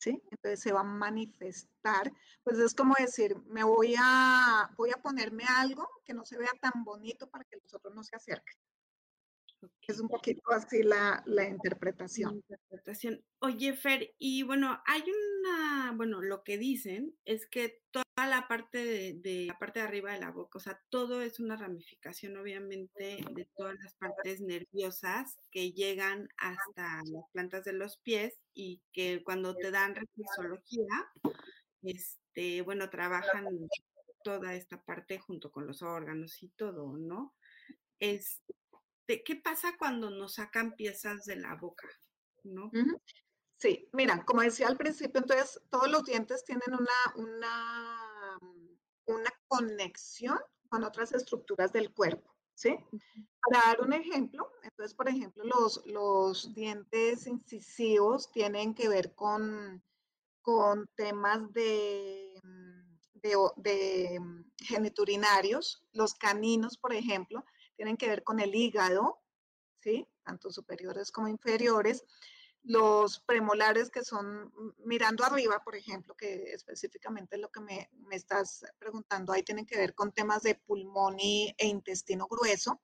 [0.00, 0.22] ¿Sí?
[0.30, 5.44] Entonces se va a manifestar, pues es como decir, me voy a, voy a ponerme
[5.44, 8.56] algo que no se vea tan bonito para que los otros no se acerquen.
[9.86, 12.36] Es un poquito así la, la interpretación.
[12.36, 13.22] interpretación.
[13.40, 17.82] Oye, Fer, y bueno, hay una, bueno, lo que dicen es que
[18.26, 21.56] la parte de, la parte de arriba de la boca, o sea, todo es una
[21.56, 28.40] ramificación, obviamente, de todas las partes nerviosas que llegan hasta las plantas de los pies
[28.54, 31.12] y que cuando te dan reflexología,
[31.82, 33.46] este, bueno, trabajan
[34.22, 37.34] toda esta parte junto con los órganos y todo, ¿no?
[37.98, 38.42] Es,
[39.06, 41.88] ¿qué pasa cuando nos sacan piezas de la boca?
[42.44, 42.70] ¿no?
[43.60, 48.38] Sí, mira, como decía al principio, entonces todos los dientes tienen una, una,
[49.04, 50.38] una conexión
[50.70, 52.78] con otras estructuras del cuerpo, ¿sí?
[53.42, 59.84] Para dar un ejemplo, entonces, por ejemplo, los, los dientes incisivos tienen que ver con,
[60.40, 62.40] con temas de,
[63.12, 64.20] de, de
[64.56, 67.44] geniturinarios, los caninos, por ejemplo,
[67.76, 69.18] tienen que ver con el hígado,
[69.80, 70.08] ¿sí?
[70.24, 72.06] Tanto superiores como inferiores.
[72.62, 78.16] Los premolares que son mirando arriba, por ejemplo, que específicamente es lo que me, me
[78.16, 82.80] estás preguntando, ahí tienen que ver con temas de pulmón y, e intestino grueso.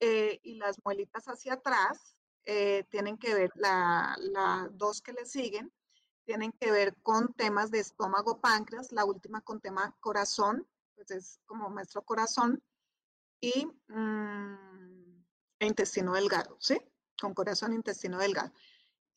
[0.00, 5.26] Eh, y las muelitas hacia atrás, eh, tienen que ver, las la dos que le
[5.26, 5.72] siguen,
[6.24, 11.40] tienen que ver con temas de estómago, páncreas, la última con tema corazón, pues es
[11.46, 12.62] como nuestro corazón,
[13.40, 15.24] y mm,
[15.60, 16.80] e intestino delgado, ¿sí?
[17.20, 18.52] Con corazón intestino delgado.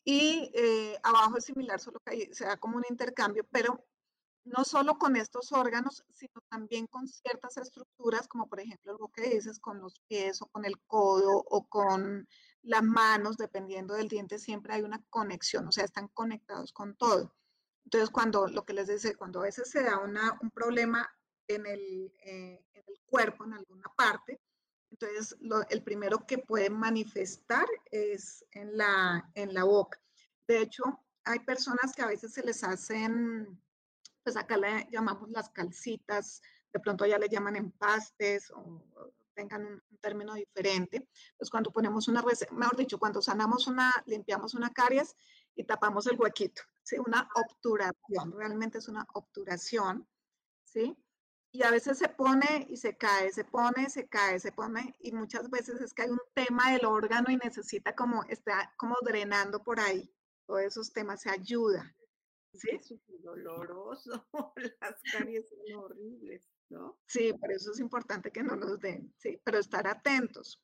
[0.03, 3.83] Y eh, abajo es similar, solo que ahí se da como un intercambio, pero
[4.45, 9.29] no solo con estos órganos, sino también con ciertas estructuras, como por ejemplo lo que
[9.29, 12.27] dices con los pies o con el codo o con
[12.61, 17.33] las manos, dependiendo del diente, siempre hay una conexión, o sea, están conectados con todo.
[17.85, 21.07] Entonces, cuando lo que les decía, cuando a veces se da una, un problema
[21.47, 24.41] en el, eh, en el, cuerpo, en alguna parte,
[24.99, 25.35] entonces
[25.69, 29.99] el primero que puede manifestar es en la, en la boca.
[30.47, 30.83] De hecho,
[31.23, 33.59] hay personas que a veces se les hacen
[34.25, 36.41] pues acá le llamamos las calcitas,
[36.73, 38.83] de pronto ya le llaman empastes o
[39.35, 41.07] tengan un, término diferente.
[41.37, 45.15] Pues cuando ponemos una, mejor dicho, cuando sanamos una, limpiamos una caries
[45.55, 46.97] y tapamos el huequito, ¿sí?
[46.97, 50.07] Una obturación, realmente es una obturación,
[50.63, 50.95] ¿sí?
[51.55, 55.13] Y a veces se pone y se cae, se pone, se cae, se pone, y
[55.13, 59.63] muchas veces es que hay un tema del órgano y necesita como, está como drenando
[59.63, 60.13] por ahí.
[60.45, 61.95] Todos esos temas se ayuda.
[62.51, 62.71] ¿sí?
[62.73, 64.27] Es súper doloroso,
[64.81, 66.99] las caries son horribles, ¿no?
[67.07, 70.61] Sí, por eso es importante que no nos den, sí, pero estar atentos.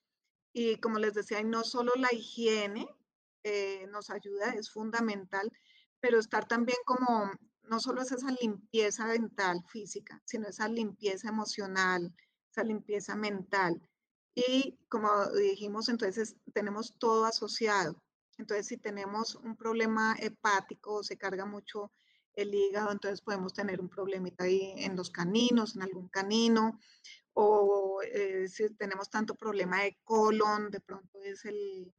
[0.52, 2.86] Y como les decía, no solo la higiene
[3.46, 5.50] eh, nos ayuda, es fundamental,
[6.02, 7.32] pero estar también como,
[7.72, 12.14] no solo es esa limpieza dental física, sino esa limpieza emocional,
[12.52, 13.82] esa limpieza mental.
[14.36, 17.96] Y como dijimos, entonces tenemos todo asociado.
[18.38, 21.94] Entonces, si tenemos un problema hepático, se carga mucho
[22.34, 26.78] el hígado, entonces podemos tener un problemita ahí en los caninos, en algún canino,
[27.34, 31.94] o eh, si tenemos tanto problema de colon, de pronto es el,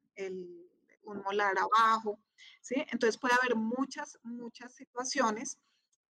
[1.05, 2.19] un molar abajo,
[2.61, 2.77] ¿sí?
[2.91, 5.59] Entonces puede haber muchas, muchas situaciones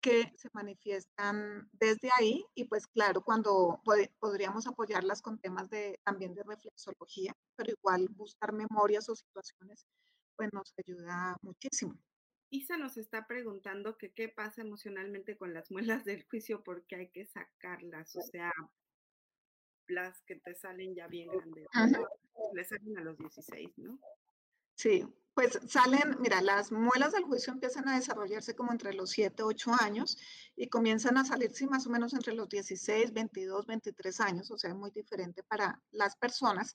[0.01, 3.83] que se manifiestan desde ahí y pues claro, cuando
[4.21, 9.87] podríamos apoyarlas con temas de, también de reflexología, pero igual buscar memorias o situaciones
[10.37, 11.99] pues nos ayuda muchísimo.
[12.51, 17.11] Isa nos está preguntando que qué pasa emocionalmente con las muelas del juicio porque hay
[17.11, 18.53] que sacarlas, o sea,
[19.89, 21.67] las que te salen ya bien grandes.
[22.53, 23.99] Le salen a los 16, ¿no?
[24.77, 29.43] Sí, pues salen, mira, las muelas del juicio empiezan a desarrollarse como entre los 7,
[29.43, 30.19] 8 años
[30.55, 34.59] y comienzan a salir, sí, más o menos entre los 16, 22, 23 años, o
[34.59, 36.75] sea, es muy diferente para las personas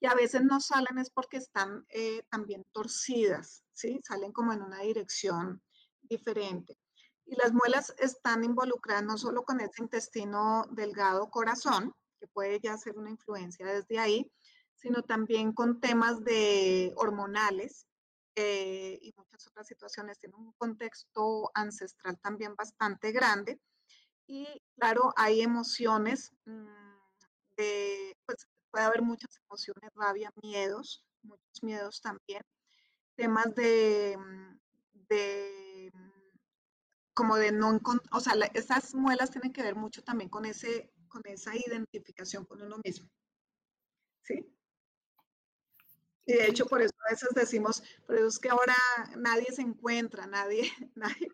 [0.00, 4.00] y a veces no salen es porque están eh, también torcidas, ¿sí?
[4.04, 5.62] Salen como en una dirección
[6.02, 6.78] diferente.
[7.26, 12.76] Y las muelas están involucradas no solo con ese intestino delgado corazón, que puede ya
[12.76, 14.30] ser una influencia desde ahí,
[14.78, 17.86] sino también con temas de hormonales
[18.36, 20.18] eh, y muchas otras situaciones.
[20.20, 23.60] Tiene un contexto ancestral también bastante grande.
[24.26, 26.66] Y claro, hay emociones mm,
[27.56, 32.42] de, pues, puede haber muchas emociones, rabia, miedos, muchos miedos también.
[33.16, 34.58] Temas de, mm,
[35.08, 36.10] de mm,
[37.14, 37.80] como de no
[38.12, 42.62] o sea, esas muelas tienen que ver mucho también con ese, con esa identificación con
[42.62, 43.08] uno mismo.
[44.22, 44.57] ¿Sí?
[46.28, 48.76] Y de hecho, por eso a veces decimos, por eso es que ahora
[49.16, 50.60] nadie se encuentra, nadie,
[50.94, 51.28] nadie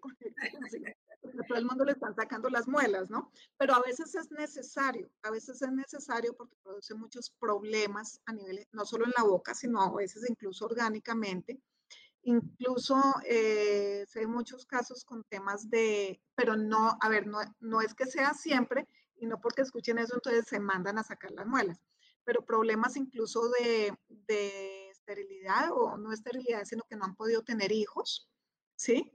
[1.48, 3.32] todo el mundo le están sacando las muelas, ¿no?
[3.58, 8.64] Pero a veces es necesario, a veces es necesario porque produce muchos problemas a nivel,
[8.70, 11.60] no solo en la boca, sino a veces incluso orgánicamente.
[12.22, 17.94] Incluso eh, hay muchos casos con temas de, pero no, a ver, no, no es
[17.94, 21.80] que sea siempre y no porque escuchen eso entonces se mandan a sacar las muelas,
[22.22, 27.72] pero problemas incluso de, de esterilidad o no esterilidad, sino que no han podido tener
[27.72, 28.28] hijos,
[28.76, 29.12] ¿sí?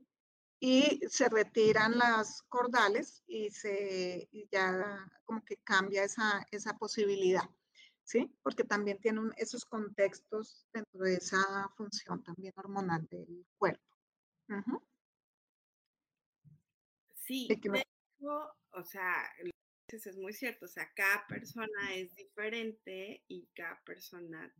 [0.60, 7.49] y se retiran las cordales y, se, ya como que cambia esa, esa posibilidad,
[8.04, 8.36] ¿sí?
[8.43, 13.84] Porque también tiene esos contextos dentro de esa función también hormonal del cuerpo.
[17.13, 17.48] Sí,
[18.71, 19.13] o sea,
[19.87, 24.54] es muy cierto, o sea, cada persona es diferente y cada persona,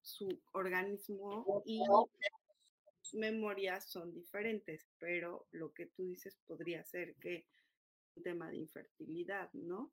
[0.00, 1.82] su organismo y
[3.14, 7.46] memorias son diferentes, pero lo que tú dices podría ser que
[8.16, 9.92] un tema de infertilidad, ¿no?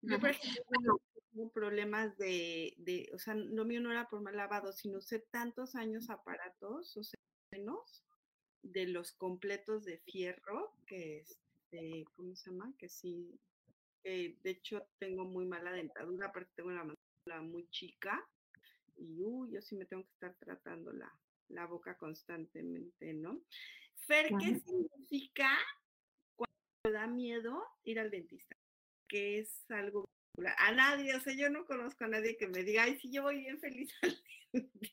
[0.00, 1.00] Yo, por ejemplo,
[1.32, 5.18] tengo problemas de, de, o sea, lo mío no era por mal lavado, sino usé
[5.18, 7.18] tantos años aparatos, o sea,
[7.50, 8.04] menos
[8.62, 11.38] de los completos de fierro, que es,
[11.70, 12.72] este, ¿cómo se llama?
[12.78, 13.38] Que sí,
[14.04, 18.26] de hecho tengo muy mala dentadura, porque tengo una mandíbula muy chica,
[18.98, 21.12] y uy, yo sí me tengo que estar tratando la,
[21.48, 23.40] la boca constantemente, ¿no?
[24.06, 25.50] Fer, ¿qué significa
[26.36, 28.56] cuando da miedo ir al dentista?
[29.08, 30.08] Que es algo
[30.58, 33.22] a nadie, o sea, yo no conozco a nadie que me diga, ay, sí, yo
[33.22, 34.22] voy bien feliz al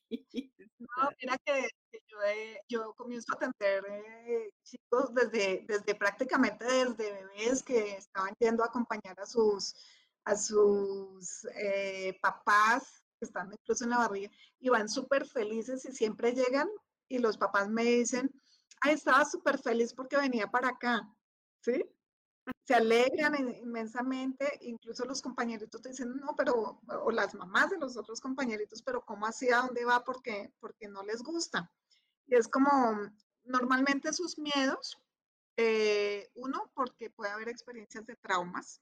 [0.10, 0.64] dentista.
[0.80, 1.70] No, mira que,
[2.08, 2.18] yo,
[2.68, 8.68] yo, comienzo a atender eh, chicos desde, desde prácticamente desde bebés que estaban yendo a
[8.68, 9.76] acompañar a sus,
[10.26, 15.92] a sus eh, papás que están incluso en la barriga y van súper felices y
[15.92, 16.70] siempre llegan
[17.08, 18.32] y los papás me dicen,
[18.82, 21.08] ay, estaba súper feliz porque venía para acá,
[21.62, 21.86] ¿sí?
[22.64, 27.98] Se alegran inmensamente, incluso los compañeritos te dicen, no, pero, o las mamás de los
[27.98, 29.50] otros compañeritos, pero ¿cómo así?
[29.52, 30.04] ¿A dónde va?
[30.04, 31.72] Porque, porque no les gusta.
[32.28, 32.70] Y es como,
[33.44, 35.00] normalmente sus miedos,
[35.58, 38.82] eh, uno, porque puede haber experiencias de traumas,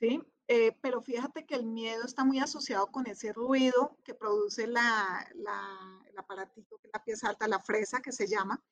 [0.00, 0.22] ¿sí?
[0.46, 5.26] Eh, pero fíjate que el miedo está muy asociado con ese ruido que produce la,
[5.36, 8.62] la, el aparatito, que es la pieza alta, la fresa que se llama.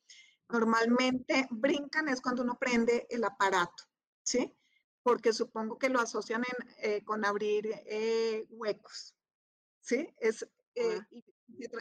[0.50, 3.84] Normalmente brincan es cuando uno prende el aparato,
[4.22, 4.54] ¿sí?
[5.02, 6.44] Porque supongo que lo asocian
[6.78, 9.16] eh, con abrir eh, huecos,
[9.80, 10.14] ¿sí?
[10.18, 11.24] Es, y,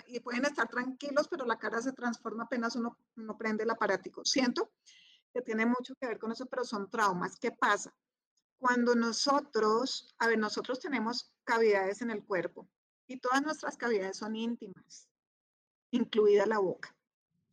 [0.07, 4.23] y, pueden estar tranquilos, pero la cara se transforma apenas uno, uno prende el aparatico.
[4.23, 4.71] Siento
[5.33, 7.37] que tiene mucho que ver con eso, pero son traumas.
[7.39, 7.93] ¿Qué pasa?
[8.61, 12.69] Cuando nosotros, a ver, nosotros tenemos cavidades en el cuerpo
[13.07, 15.09] y todas nuestras cavidades son íntimas,
[15.89, 16.95] incluida la boca.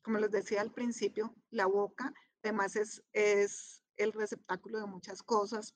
[0.03, 5.75] Como les decía al principio, la boca además es, es el receptáculo de muchas cosas,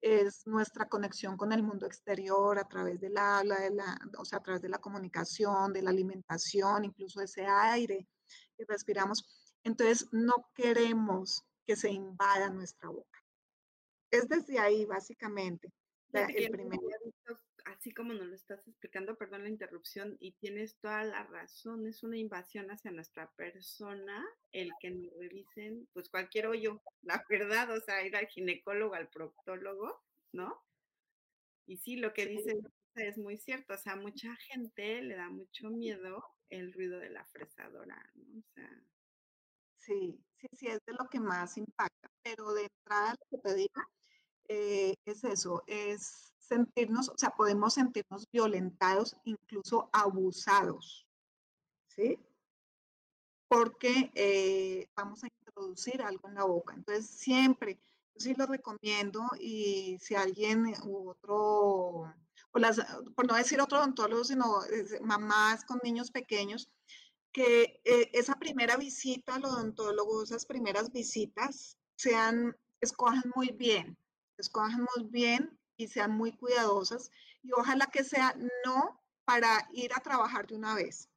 [0.00, 4.38] es nuestra conexión con el mundo exterior a través del habla, de la, o sea,
[4.38, 8.06] a través de la comunicación, de la alimentación, incluso ese aire
[8.56, 9.24] que respiramos.
[9.64, 13.18] Entonces, no queremos que se invada nuestra boca
[14.10, 15.72] es desde ahí, básicamente.
[16.12, 16.78] el primer...
[17.64, 22.02] Así como nos lo estás explicando, perdón la interrupción, y tienes toda la razón, es
[22.02, 27.80] una invasión hacia nuestra persona el que nos revisen, pues cualquier hoyo, la verdad, o
[27.80, 30.02] sea, ir al ginecólogo, al proctólogo,
[30.32, 30.64] ¿no?
[31.66, 32.58] Y sí, lo que dice
[32.94, 37.24] es muy cierto, o sea, mucha gente le da mucho miedo el ruido de la
[37.26, 38.38] fresadora, ¿no?
[38.38, 38.82] O sea.
[39.76, 43.54] Sí, sí, sí, es de lo que más impacta, pero de entrada lo que te
[43.54, 43.82] digo
[44.48, 51.06] eh, es eso, es sentirnos, o sea, podemos sentirnos violentados, incluso abusados,
[51.88, 52.18] ¿sí?
[53.48, 56.74] Porque eh, vamos a introducir algo en la boca.
[56.74, 57.78] Entonces, siempre,
[58.14, 62.14] yo sí lo recomiendo y si alguien u otro,
[63.14, 64.60] por no decir otro odontólogo, sino
[65.02, 66.70] mamás con niños pequeños,
[67.32, 73.96] que eh, esa primera visita al odontólogo, esas primeras visitas, sean, escojan muy bien,
[74.38, 77.10] escojamos bien y sean muy cuidadosas
[77.42, 78.34] y ojalá que sea
[78.64, 81.08] no para ir a trabajar de una vez,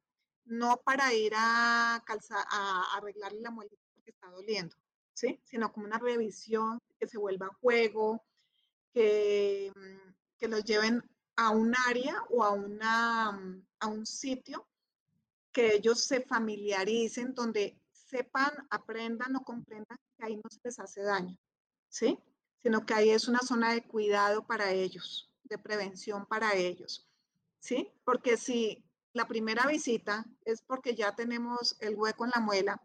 [0.45, 4.75] no para ir a, calzar, a arreglarle la muelita porque está doliendo,
[5.13, 5.39] ¿sí?
[5.45, 8.23] Sino como una revisión que se vuelva juego,
[8.93, 11.01] que, mm, que los lleven
[11.35, 14.67] a un área o a, una, mm, a un sitio
[15.51, 21.01] que ellos se familiaricen, donde sepan, aprendan o comprendan que ahí no se les hace
[21.01, 21.37] daño,
[21.89, 22.19] ¿sí?
[22.61, 27.07] Sino que ahí es una zona de cuidado para ellos, de prevención para ellos.
[27.59, 27.91] ¿Sí?
[28.03, 28.83] Porque si
[29.13, 32.81] la primera visita es porque ya tenemos el hueco en la muela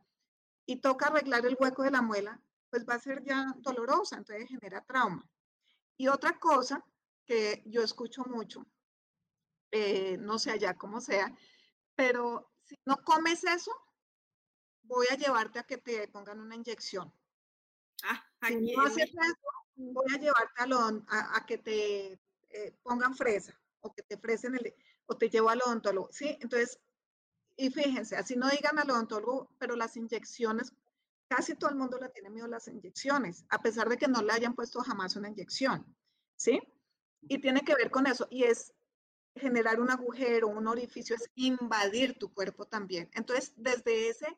[0.67, 4.49] y toca arreglar el hueco de la muela, pues va a ser ya dolorosa, entonces
[4.49, 5.29] genera trauma.
[5.97, 6.85] Y otra cosa
[7.25, 8.67] que yo escucho mucho,
[9.71, 11.35] eh, no sé allá cómo sea,
[11.95, 13.73] pero si no comes eso,
[14.83, 17.13] voy a llevarte a que te pongan una inyección.
[18.03, 20.63] Ah, si no haces eso, voy a llevarte
[21.09, 22.21] a, a, que te
[22.51, 24.75] eh, pongan fresa o que te fresen el,
[25.07, 26.37] o te llevo al odontólogo, ¿sí?
[26.41, 26.81] Entonces,
[27.57, 30.73] y fíjense, así no digan al odontólogo, pero las inyecciones,
[31.29, 34.23] casi todo el mundo le tiene miedo a las inyecciones, a pesar de que no
[34.23, 35.87] le hayan puesto jamás una inyección,
[36.37, 36.61] ¿sí?
[37.23, 38.73] Y tiene que ver con eso, y es
[39.35, 43.11] generar un agujero, un orificio, es invadir tu cuerpo también.
[43.13, 44.29] Entonces, desde esa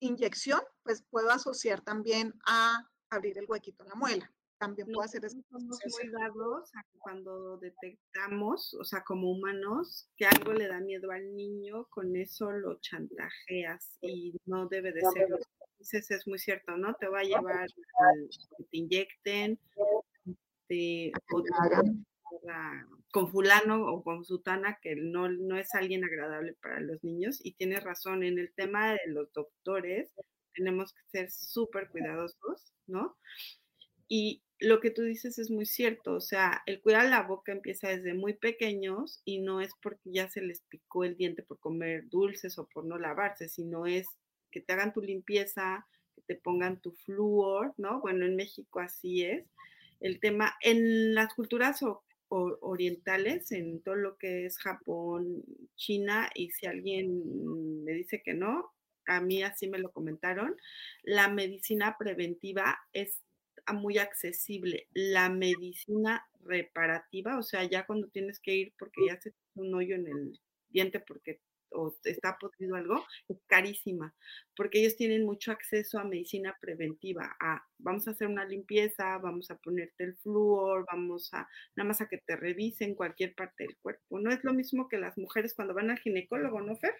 [0.00, 5.24] inyección, pues puedo asociar también a abrir el huequito en la muela también puede hacer
[5.24, 5.38] eso.
[5.50, 11.34] Somos muy dados cuando detectamos, o sea, como humanos, que algo le da miedo al
[11.34, 15.28] niño, con eso lo chantajeas y no debe de ser.
[15.78, 16.94] Dices, es muy cierto, ¿no?
[16.94, 19.58] Te va a llevar a que te inyecten,
[20.68, 21.10] te,
[23.10, 27.40] con fulano o con sutana, que no, no es alguien agradable para los niños.
[27.42, 30.12] Y tienes razón, en el tema de los doctores,
[30.52, 33.16] tenemos que ser súper cuidadosos, ¿no?
[34.06, 37.88] Y lo que tú dices es muy cierto, o sea, el cuidar la boca empieza
[37.88, 42.08] desde muy pequeños y no es porque ya se les picó el diente por comer
[42.08, 44.06] dulces o por no lavarse, sino es
[44.50, 48.00] que te hagan tu limpieza, que te pongan tu flúor, ¿no?
[48.00, 49.46] Bueno, en México así es.
[50.00, 51.80] El tema, en las culturas
[52.28, 55.42] orientales, en todo lo que es Japón,
[55.76, 58.72] China, y si alguien me dice que no,
[59.06, 60.56] a mí así me lo comentaron,
[61.02, 63.20] la medicina preventiva es
[63.72, 64.88] muy accesible.
[64.92, 69.94] La medicina reparativa, o sea, ya cuando tienes que ir porque ya se un hoyo
[69.96, 70.40] en el
[70.70, 71.40] diente porque
[71.72, 74.14] o está podrido algo, es carísima,
[74.56, 79.50] porque ellos tienen mucho acceso a medicina preventiva, a vamos a hacer una limpieza, vamos
[79.50, 83.76] a ponerte el flúor, vamos a nada más a que te revisen cualquier parte del
[83.78, 84.18] cuerpo.
[84.18, 86.94] No es lo mismo que las mujeres cuando van al ginecólogo, ¿no, Fer?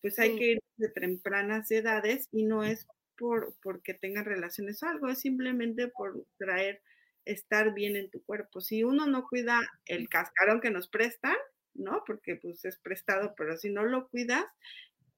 [0.00, 2.86] Pues hay que ir de tempranas edades y no es
[3.20, 6.80] por porque tengan relaciones o algo, es simplemente por traer
[7.26, 8.62] estar bien en tu cuerpo.
[8.62, 11.36] Si uno no cuida el cascarón que nos prestan,
[11.74, 12.02] ¿no?
[12.06, 14.46] Porque pues es prestado, pero si no lo cuidas,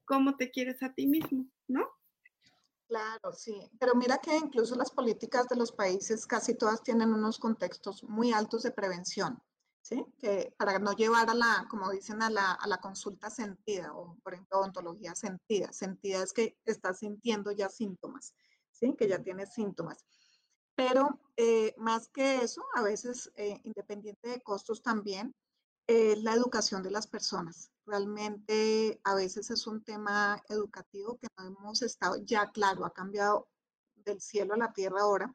[0.04, 1.88] ¿cómo te quieres a ti mismo, ¿no?
[2.88, 7.38] Claro, sí, pero mira que incluso las políticas de los países casi todas tienen unos
[7.38, 9.40] contextos muy altos de prevención.
[9.82, 10.06] ¿Sí?
[10.18, 14.16] Que para no llevar a la, como dicen, a la, a la consulta sentida o,
[14.22, 15.72] por ejemplo, odontología sentida.
[15.72, 18.34] Sentida es que estás sintiendo ya síntomas,
[18.70, 18.94] ¿sí?
[18.96, 20.04] Que ya tienes síntomas.
[20.74, 25.34] Pero eh, más que eso, a veces, eh, independiente de costos también,
[25.86, 27.70] es la educación de las personas.
[27.84, 33.48] Realmente a veces es un tema educativo que no hemos estado, ya claro, ha cambiado
[33.96, 35.34] del cielo a la tierra ahora,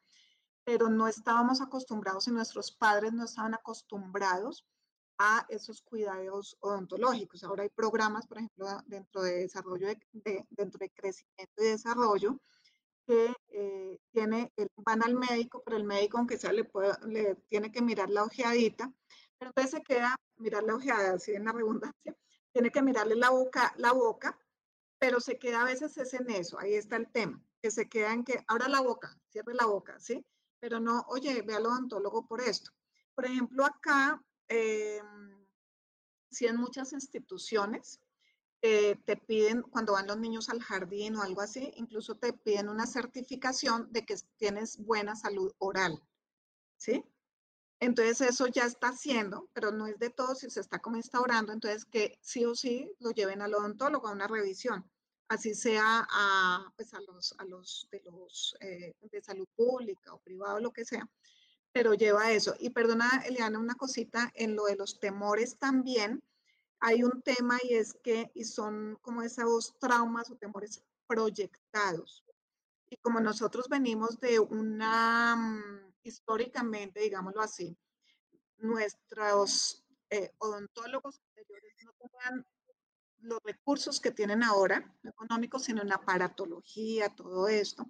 [0.68, 4.66] pero no estábamos acostumbrados y nuestros padres no estaban acostumbrados
[5.18, 7.42] a esos cuidados odontológicos.
[7.46, 12.42] Ahora hay programas, por ejemplo, dentro de desarrollo, de, dentro de crecimiento y desarrollo,
[13.06, 17.72] que eh, tiene, van al médico, pero el médico, aunque sea, le, puede, le tiene
[17.72, 18.92] que mirar la ojeadita,
[19.38, 22.14] pero entonces se queda, mirar la ojeada, así en la redundancia,
[22.52, 24.38] tiene que mirarle la boca, la boca,
[25.00, 28.12] pero se queda a veces es en eso, ahí está el tema, que se queda
[28.12, 30.26] en que, abra la boca, cierre la boca, ¿sí?
[30.60, 32.72] Pero no, oye, ve al odontólogo por esto.
[33.16, 35.02] Por ejemplo, acá, eh,
[36.30, 38.00] si en muchas instituciones
[38.62, 42.70] eh, te piden, cuando van los niños al jardín o algo así, incluso te piden
[42.70, 46.02] una certificación de que tienes buena salud oral,
[46.78, 47.04] ¿sí?
[47.80, 51.54] Entonces eso ya está haciendo, pero no es de todo si se está como instaurando,
[51.54, 54.90] entonces que sí o sí lo lleven al odontólogo a una revisión
[55.30, 60.20] así sea a, pues a los, a los, de, los eh, de salud pública o
[60.20, 61.08] privado, lo que sea,
[61.72, 62.56] pero lleva eso.
[62.60, 66.24] Y perdona, Eliana, una cosita, en lo de los temores también
[66.80, 72.24] hay un tema y es que y son como esos traumas o temores proyectados.
[72.90, 77.78] Y como nosotros venimos de una, mm, históricamente, digámoslo así,
[78.58, 82.46] nuestros eh, odontólogos anteriores no tenían
[83.20, 87.86] los recursos que tienen ahora, económicos, sino en aparatología, todo esto.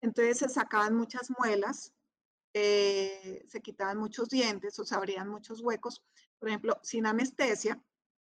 [0.00, 1.92] Entonces se sacaban muchas muelas,
[2.52, 6.02] eh, se quitaban muchos dientes o se abrían muchos huecos,
[6.38, 7.82] por ejemplo, sin anestesia,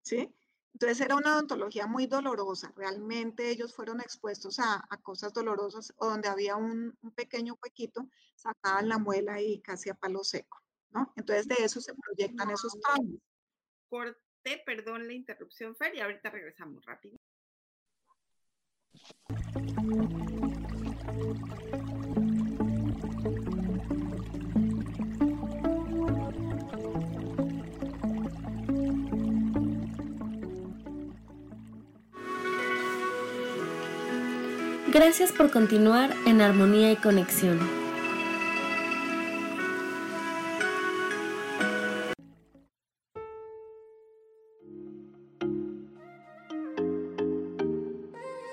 [0.02, 0.34] ¿sí?
[0.72, 2.70] Entonces era una odontología muy dolorosa.
[2.76, 8.98] Realmente ellos fueron expuestos a, cosas dolorosas o donde había un, pequeño huequito, sacaban la
[8.98, 10.60] muela y casi a palo seco,
[10.90, 11.12] ¿no?
[11.16, 13.20] Entonces de eso se proyectan esos traumas.
[13.88, 14.18] Por
[14.64, 17.16] perdón la interrupción, Fer, y ahorita regresamos rápido.
[34.92, 37.85] Gracias por continuar en armonía y conexión.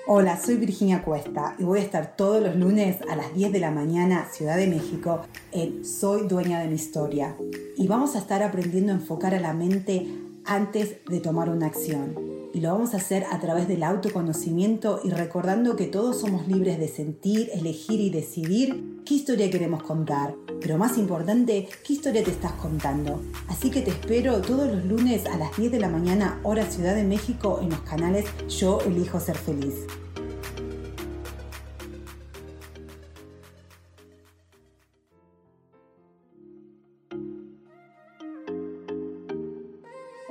[0.06, 3.58] Hola, soy Virginia Cuesta y voy a estar todos los lunes a las 10 de
[3.58, 7.34] la mañana, Ciudad de México, en Soy Dueña de mi Historia.
[7.78, 10.06] Y vamos a estar aprendiendo a enfocar a la mente
[10.44, 12.33] antes de tomar una acción.
[12.54, 16.78] Y lo vamos a hacer a través del autoconocimiento y recordando que todos somos libres
[16.78, 20.36] de sentir, elegir y decidir qué historia queremos contar.
[20.60, 23.20] Pero más importante, qué historia te estás contando.
[23.48, 26.94] Así que te espero todos los lunes a las 10 de la mañana, hora Ciudad
[26.94, 29.74] de México, en los canales Yo Elijo Ser Feliz.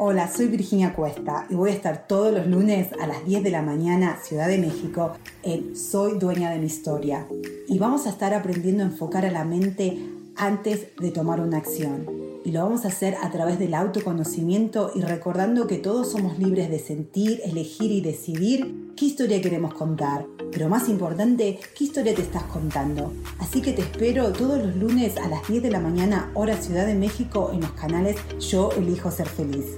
[0.06, 3.52] Hola, soy Virginia Cuesta y voy a estar todos los lunes a las 10 de
[3.52, 7.26] la mañana, Ciudad de México, en Soy Dueña de mi Historia.
[7.70, 9.98] Y vamos a estar aprendiendo a enfocar a la mente
[10.36, 12.06] antes de tomar una acción.
[12.44, 16.70] Y lo vamos a hacer a través del autoconocimiento y recordando que todos somos libres
[16.70, 20.26] de sentir, elegir y decidir qué historia queremos contar.
[20.52, 23.14] Pero más importante, qué historia te estás contando.
[23.40, 26.86] Así que te espero todos los lunes a las 10 de la mañana, hora Ciudad
[26.86, 29.78] de México, en los canales Yo Elijo Ser Feliz.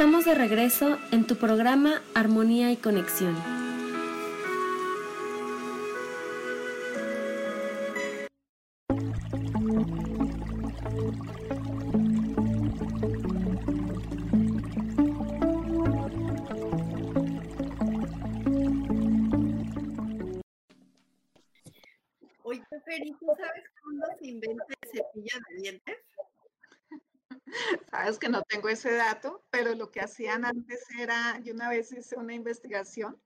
[0.00, 3.59] Estamos de regreso en tu programa Armonía y Conexión.
[28.00, 31.92] Sabes que no tengo ese dato, pero lo que hacían antes era, yo una vez
[31.92, 33.20] hice una investigación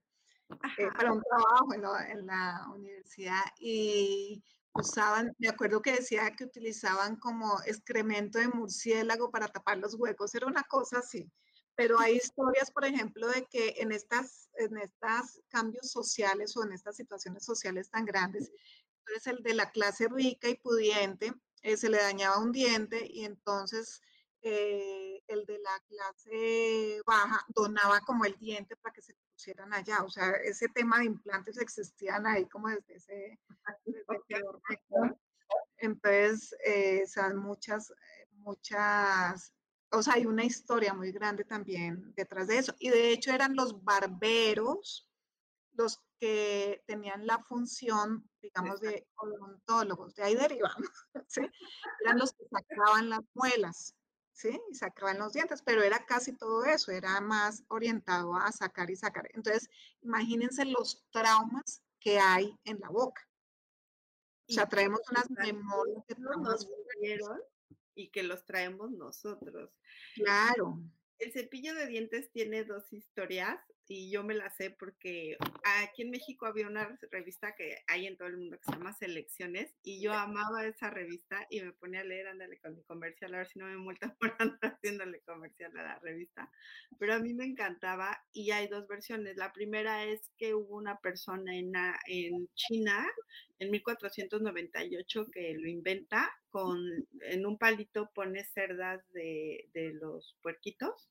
[0.77, 6.29] eh, para un trabajo en la, en la universidad y usaban, me acuerdo que decía
[6.31, 11.31] que utilizaban como excremento de murciélago para tapar los huecos, era una cosa así.
[11.75, 16.73] Pero hay historias, por ejemplo, de que en estas, en estos cambios sociales o en
[16.73, 18.51] estas situaciones sociales tan grandes,
[18.99, 23.23] entonces el de la clase rica y pudiente eh, se le dañaba un diente y
[23.23, 24.01] entonces
[24.47, 30.03] eh, el de la clase baja donaba como el diente para que se pusieran allá.
[30.03, 33.39] O sea, ese tema de implantes existían ahí como desde ese...
[33.85, 35.17] desde
[35.77, 37.91] entonces, eh, o sea, muchas,
[38.33, 39.51] muchas,
[39.91, 42.75] o sea, hay una historia muy grande también detrás de eso.
[42.77, 45.09] Y de hecho eran los barberos
[45.73, 50.89] los que tenían la función, digamos, de odontólogos, de ahí derivamos,
[51.27, 51.41] ¿sí?
[52.03, 53.95] Eran los que sacaban las muelas,
[54.35, 54.59] ¿sí?
[54.69, 58.95] Y sacaban los dientes, pero era casi todo eso, era más orientado a sacar y
[58.95, 59.29] sacar.
[59.33, 59.69] Entonces,
[60.01, 63.27] imagínense los traumas que hay en la boca.
[64.47, 66.67] O sea, traemos unas memorias de traumas.
[67.95, 69.71] Y que los traemos nosotros.
[70.15, 70.83] Claro.
[71.17, 73.57] El cepillo de dientes tiene dos historias
[73.87, 75.37] y yo me la sé porque
[75.81, 78.93] aquí en México había una revista que hay en todo el mundo que se llama
[78.93, 83.33] Selecciones y yo amaba esa revista y me ponía a leer, ándale con mi comercial,
[83.33, 86.51] a ver si no me multa por andar haciéndole comercial a la revista.
[86.97, 89.37] Pero a mí me encantaba y hay dos versiones.
[89.37, 91.73] La primera es que hubo una persona en,
[92.07, 93.05] en China
[93.59, 96.79] en 1498 que lo inventa con,
[97.21, 101.09] en un palito pone cerdas de, de los puerquitos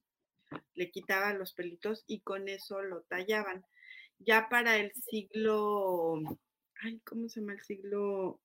[0.75, 3.65] le quitaban los pelitos y con eso lo tallaban.
[4.19, 6.21] Ya para el siglo,
[6.83, 8.41] ay, ¿cómo se llama el siglo?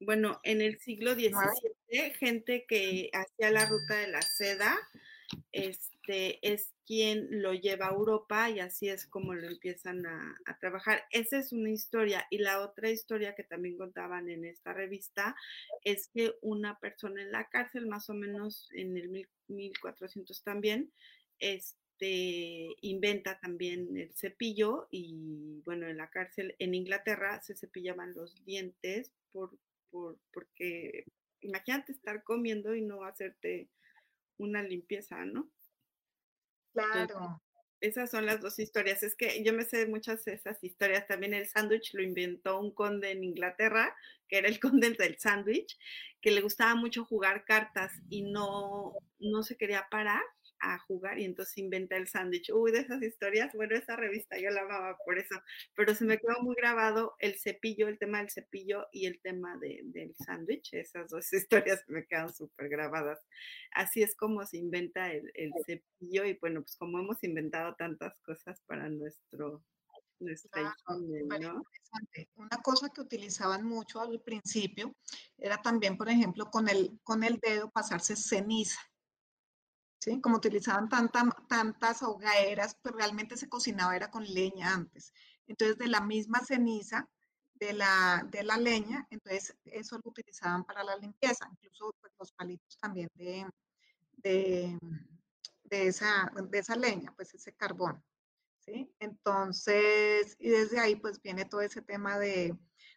[0.00, 4.78] Bueno, en el siglo XVII, gente que hacía la ruta de la seda,
[5.52, 11.04] este, es quien lo lleva a Europa y así es como lo empiezan a, trabajar.
[11.12, 12.26] Esa es una historia.
[12.30, 15.36] Y la otra historia que también contaban en esta revista
[15.84, 20.90] es que una persona en la cárcel, más o menos en el 1400 también,
[21.38, 28.44] este, inventa también el cepillo y bueno, en la cárcel en Inglaterra se cepillaban los
[28.44, 29.56] dientes por,
[29.92, 31.04] por, porque
[31.40, 33.68] imagínate estar comiendo y no hacerte
[34.38, 35.48] una limpieza, ¿no?
[36.72, 37.42] Claro.
[37.80, 39.02] Esas son las dos historias.
[39.02, 41.06] Es que yo me sé muchas de esas historias.
[41.06, 43.96] También el sándwich lo inventó un conde en Inglaterra,
[44.28, 45.78] que era el conde del sándwich,
[46.20, 50.22] que le gustaba mucho jugar cartas y no, no se quería parar
[50.60, 52.50] a jugar y entonces inventa el sándwich.
[52.52, 55.40] Uy, de esas historias, bueno, esa revista yo la amaba por eso,
[55.74, 59.56] pero se me quedó muy grabado el cepillo, el tema del cepillo y el tema
[59.58, 60.74] de, del sándwich.
[60.74, 63.20] Esas dos historias me quedan súper grabadas.
[63.72, 68.16] Así es como se inventa el, el, cepillo y bueno, pues como hemos inventado tantas
[68.20, 69.64] cosas para nuestro...
[70.22, 70.50] Nuestra
[70.84, 71.62] claro, higiene, ¿no?
[72.36, 74.94] Una cosa que utilizaban mucho al principio
[75.38, 78.78] era también, por ejemplo, con el, con el dedo pasarse ceniza.
[80.00, 80.20] ¿Sí?
[80.20, 85.12] Como utilizaban tanta, tantas hogueras, pues realmente se cocinaba era con leña antes.
[85.46, 87.08] Entonces, de la misma ceniza
[87.54, 92.32] de la, de la leña, entonces eso lo utilizaban para la limpieza, incluso pues, los
[92.32, 93.46] palitos también de,
[94.16, 94.78] de,
[95.64, 98.02] de, esa, de esa leña, pues ese carbón.
[98.60, 98.90] ¿sí?
[98.98, 102.56] Entonces, y desde ahí pues viene todo ese tema de,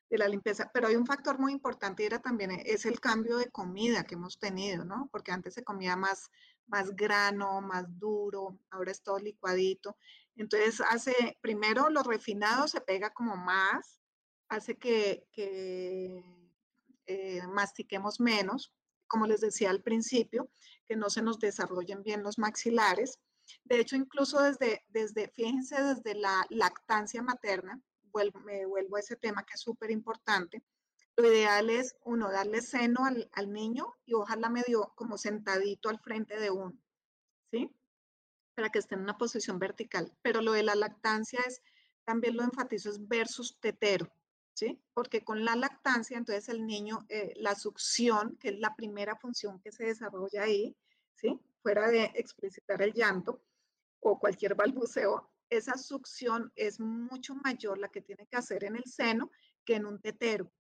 [0.09, 0.69] de la limpieza.
[0.73, 4.15] Pero hay un factor muy importante y era también es el cambio de comida que
[4.15, 5.09] hemos tenido, ¿no?
[5.11, 6.29] Porque antes se comía más,
[6.67, 9.97] más grano, más duro, ahora es todo licuadito.
[10.35, 13.99] Entonces hace, primero lo refinado se pega como más,
[14.49, 16.23] hace que, que
[17.05, 18.73] eh, mastiquemos menos,
[19.07, 20.49] como les decía al principio,
[20.87, 23.19] que no se nos desarrollen bien los maxilares.
[23.63, 29.15] De hecho, incluso desde, desde fíjense, desde la lactancia materna, vuelvo, me vuelvo a ese
[29.15, 30.63] tema que es súper importante,
[31.15, 35.99] lo ideal es uno darle seno al, al, niño y ojalá medio como sentadito al
[35.99, 36.73] frente de uno,
[37.51, 37.69] ¿sí?
[38.55, 40.11] Para que esté en una posición vertical.
[40.21, 41.61] Pero lo de la lactancia es,
[42.03, 44.11] también lo enfatizo, es versus tetero.
[44.53, 44.79] ¿sí?
[44.93, 49.59] Porque con la lactancia, entonces el niño, eh, la succión, que es la primera función
[49.59, 50.75] que se desarrolla ahí,
[51.15, 51.39] ¿sí?
[51.61, 53.41] Fuera de explicitar el llanto
[53.99, 58.85] o cualquier balbuceo, esa succión es mucho mayor la que tiene que hacer en el
[58.85, 59.31] seno
[59.65, 60.51] que en un tetero.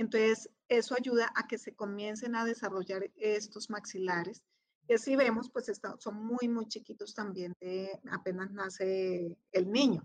[0.00, 4.42] Entonces, eso ayuda a que se comiencen a desarrollar estos maxilares,
[4.88, 10.02] que si vemos, pues son muy, muy chiquitos también, de, apenas nace el niño,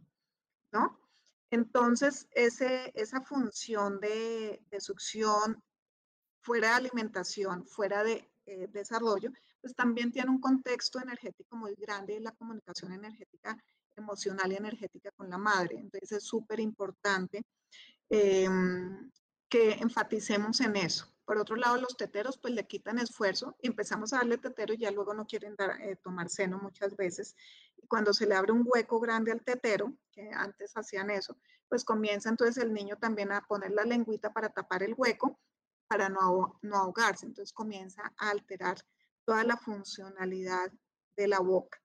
[0.74, 1.00] ¿no?
[1.50, 5.64] Entonces, ese, esa función de, succión
[6.42, 9.32] fuera de alimentación, fuera de eh, desarrollo,
[9.62, 13.58] pues también tiene un contexto energético muy grande en la comunicación energética,
[13.96, 15.78] emocional y energética con la madre.
[15.78, 17.46] Entonces, es súper importante
[18.10, 19.10] em,
[19.50, 21.08] que enfaticemos en eso.
[21.26, 24.92] Por otro lado, los teteros pues le quitan esfuerzo empezamos a darle tetero y ya
[24.92, 27.36] luego no quieren dar, eh, tomar seno muchas veces.
[27.78, 31.36] Y cuando se le abre un hueco grande al tetero, que antes hacían eso,
[31.68, 35.40] pues comienza entonces el niño también a poner la lengüita para tapar el hueco
[35.88, 37.26] para no, no ahogarse.
[37.26, 38.78] Entonces comienza a alterar
[39.26, 40.72] toda la funcionalidad
[41.16, 41.82] de la boca.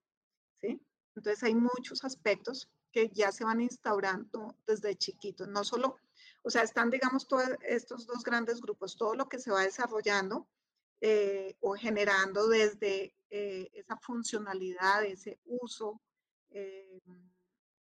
[0.60, 0.80] ¿sí?
[1.16, 5.96] Entonces hay muchos aspectos que ya se van instaurando desde chiquitos, no solo
[6.42, 10.48] o sea, están, digamos, todos estos dos grandes grupos, todo lo que se va desarrollando
[11.00, 16.00] eh, o generando desde eh, esa funcionalidad, ese uso
[16.50, 17.00] eh,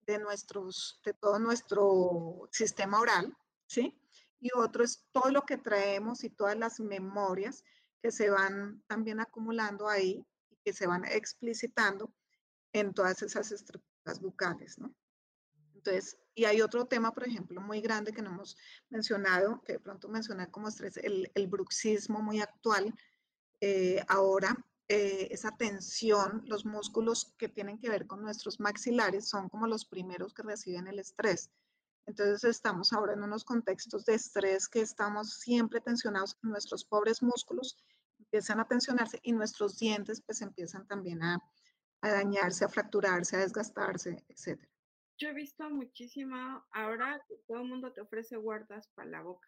[0.06, 3.36] de, nuestros, de todo nuestro sistema oral,
[3.66, 4.00] ¿sí?
[4.40, 7.64] Y otro es todo lo que traemos y todas las memorias
[8.02, 12.14] que se van también acumulando ahí y que se van explicitando
[12.72, 14.94] en todas esas estructuras bucales, ¿no?
[15.80, 18.58] Entonces, y hay otro tema, por ejemplo, muy grande que no hemos
[18.90, 22.94] mencionado, que de pronto mencioné como estrés, el, bruxismo muy actual.
[23.62, 24.56] Eh, ahora,
[24.90, 29.86] eh, esa tensión, los músculos que tienen que ver con nuestros maxilares son como los
[29.86, 31.50] primeros que reciben el estrés.
[32.06, 37.78] Entonces estamos ahora en unos contextos de estrés que estamos siempre tensionados, nuestros pobres músculos
[38.18, 41.40] empiezan a tensionarse y nuestros dientes pues empiezan también a,
[42.02, 44.70] a dañarse, a fracturarse, a desgastarse, etcétera
[45.20, 49.48] yo he visto muchísimo ahora que todo el mundo te ofrece guardas para la boca.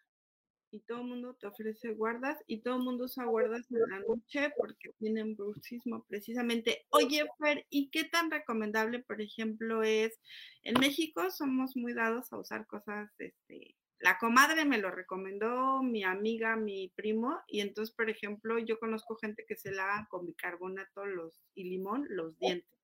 [0.74, 3.99] Y todo el mundo te ofrece guardas y todo el mundo usa guardas en la
[3.99, 6.86] noche porque tienen bruxismo precisamente.
[6.91, 10.17] Oye, Fer, ¿y qué tan recomendable, por ejemplo, es?
[10.63, 16.05] En México somos muy dados a usar cosas, este, la comadre me lo recomendó, mi
[16.05, 21.05] amiga, mi primo, y entonces, por ejemplo, yo conozco gente que se lava con bicarbonato
[21.05, 22.80] los, y limón los dientes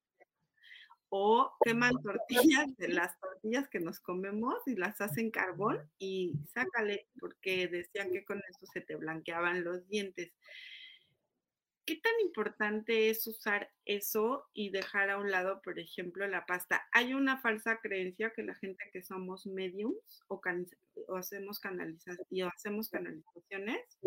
[1.09, 7.07] o queman tortillas de las tortillas que nos comemos y las hacen carbón y sácale,
[7.19, 10.33] porque decían que con eso se te blanqueaban los dientes.
[11.87, 16.85] ¿Qué tan importante es usar eso y dejar a un lado, por ejemplo, la pasta?
[16.91, 20.41] Hay una falsa creencia que la gente que somos mediums o,
[21.15, 21.61] hacemos,
[22.29, 23.99] y hacemos canalizaciones,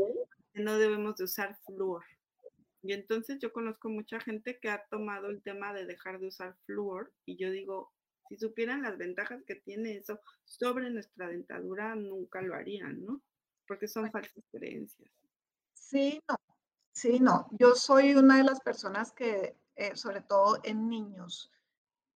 [0.52, 2.04] no debemos de usar flúor.
[2.82, 6.56] Y entonces yo conozco mucha gente que ha tomado el tema de dejar de usar
[6.64, 7.92] flúor y yo digo,
[8.28, 13.20] si supieran las ventajas que tiene eso sobre nuestra dentadura, nunca lo harían, ¿no?
[13.66, 15.10] Porque son falsas creencias.
[15.74, 16.36] Sí, no,
[16.92, 17.48] sí, no.
[17.58, 21.50] Yo soy una de las personas que, eh, sobre todo en niños,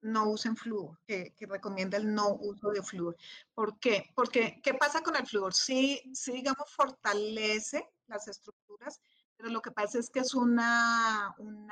[0.03, 3.17] no usen flúor, que, que, recomienda el no uso de flúor.
[3.55, 4.11] ¿Por qué?
[4.15, 5.53] Porque, ¿qué pasa con el flúor?
[5.53, 9.01] Sí, sí, digamos, fortalece las estructuras,
[9.37, 11.69] pero lo que pasa es que es una, un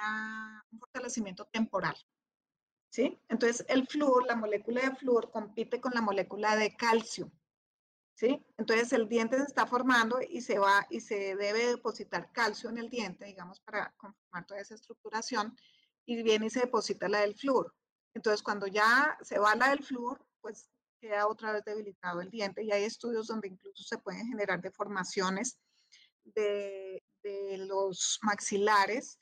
[0.79, 1.97] fortalecimiento temporal.
[2.91, 3.19] ¿sí?
[3.29, 7.33] Entonces, el flúor, la molécula de flúor compite con la molécula de calcio.
[8.15, 8.45] ¿sí?
[8.59, 12.79] Entonces, el diente se está formando y se va y se debe depositar calcio en
[12.79, 15.57] el diente, digamos, para conformar toda esa estructuración,
[16.05, 17.75] y viene y se deposita la del flúor.
[18.15, 20.69] Entonces, cuando ya se va la del flúor, pues
[21.01, 25.59] queda otra vez debilitado el diente y hay estudios donde incluso se pueden generar deformaciones
[26.25, 29.19] de, de los maxilares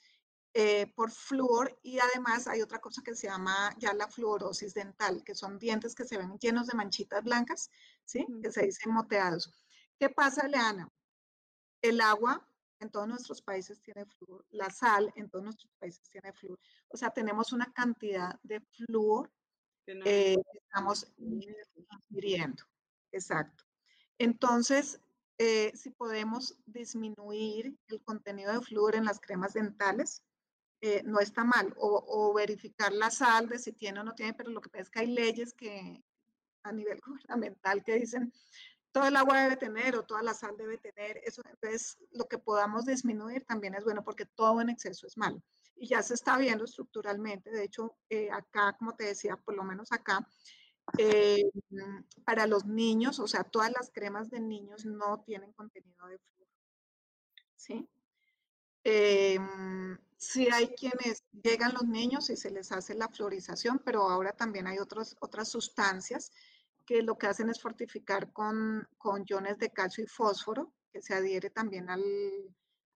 [0.52, 5.22] eh, por flúor y además hay otra cosa que se llama ya la fluorosis dental,
[5.24, 7.70] que son dientes que se ven llenos de manchitas blancas,
[8.04, 8.26] ¿sí?
[8.42, 9.52] Que se dicen moteados.
[9.96, 10.88] ¿Qué pasa, Leana?
[11.80, 12.44] El agua
[12.80, 16.58] en todos nuestros países tiene flúor, la sal en todos nuestros países tiene flúor.
[16.88, 19.30] O sea, tenemos una cantidad de flúor
[19.86, 22.64] que eh, estamos ingiriendo.
[23.12, 23.64] Exacto.
[24.18, 25.00] Entonces,
[25.42, 30.22] eh, si podemos disminuir el contenido de flúor en las cremas dentales,
[30.82, 31.72] eh, no está mal.
[31.78, 34.82] O, o, verificar la sal de si tiene o no tiene, pero lo que pasa
[34.82, 36.04] es que hay leyes que
[36.62, 38.30] a nivel gubernamental que dicen
[38.92, 41.18] todo el agua debe tener o toda la sal debe tener.
[41.24, 45.42] Eso, entonces, lo que podamos disminuir también es bueno porque todo en exceso es malo.
[45.74, 47.50] Y ya se está viendo estructuralmente.
[47.50, 50.28] De hecho, eh, acá, como te decía, por lo menos acá,
[50.98, 51.50] eh,
[52.24, 56.48] para los niños, o sea, todas las cremas de niños no tienen contenido de flúor.
[57.56, 57.88] ¿Sí?
[58.84, 59.38] Eh,
[60.52, 64.78] hay quienes llegan los niños y se les hace la fluorización, pero ahora también hay
[64.78, 66.30] otros, otras sustancias
[66.86, 71.14] que lo que hacen es fortificar con, con iones de calcio y fósforo, que se
[71.14, 72.02] adhiere también al,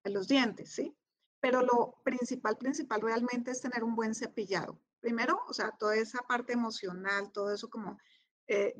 [0.03, 0.95] a los dientes, ¿sí?
[1.39, 4.81] Pero lo principal, principal realmente es tener un buen cepillado.
[5.05, 7.99] Primero, o sea, toda esa parte emocional, todo eso como
[8.47, 8.73] eh,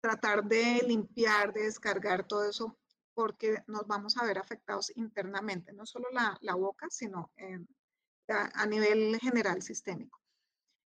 [0.00, 2.78] tratar de limpiar, de descargar todo eso,
[3.14, 7.32] porque nos vamos a ver afectados internamente, no solo la, la boca, sino
[8.28, 10.20] a, a nivel general sistémico.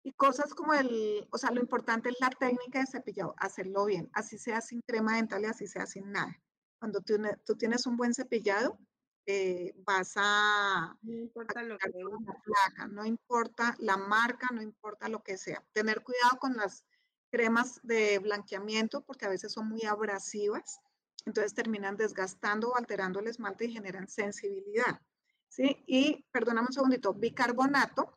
[0.05, 4.09] Y cosas como el, o sea, lo importante es la técnica de cepillado, hacerlo bien,
[4.12, 6.41] así sea sin crema dental y así sea sin nada.
[6.78, 8.78] Cuando tú, tú tienes un buen cepillado,
[9.26, 10.96] eh, vas a...
[11.02, 15.64] No importa lo que placa, no importa la marca, no importa lo que sea.
[15.72, 16.84] Tener cuidado con las
[17.30, 20.80] cremas de blanqueamiento porque a veces son muy abrasivas,
[21.24, 25.00] entonces terminan desgastando o alterando el esmalte y generan sensibilidad.
[25.48, 25.84] ¿sí?
[25.86, 28.16] Y, perdóname un segundito, bicarbonato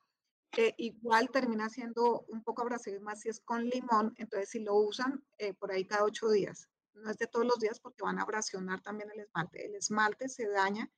[0.77, 5.23] igual termina siendo un poco abrasivo más si es con limón, entonces si lo usan
[5.37, 6.68] eh, por ahí cada ocho días.
[6.93, 9.65] No es de todos los días porque van a abrasionar también el esmalte.
[9.65, 10.91] El esmalte se daña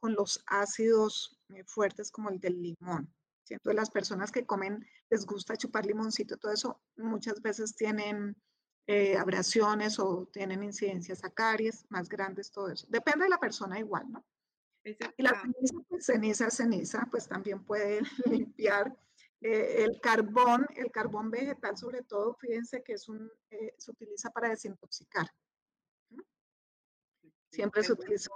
[0.00, 3.12] con los ácidos eh, fuertes como el del limón.
[3.50, 8.36] Entonces las personas que comen, les gusta chupar limoncito, todo eso muchas veces tienen
[8.86, 12.86] eh, abrasiones o tienen incidencias a caries más grandes, todo eso.
[12.90, 14.24] Depende de la persona igual, ¿no?
[14.84, 18.00] Y la ceniza, pues, ceniza, ceniza, pues también puede
[18.46, 18.96] limpiar
[19.40, 24.30] eh, el carbón, el carbón vegetal sobre todo, fíjense que es un, eh, se utiliza
[24.30, 25.26] para desintoxicar.
[27.50, 28.30] Siempre se utiliza.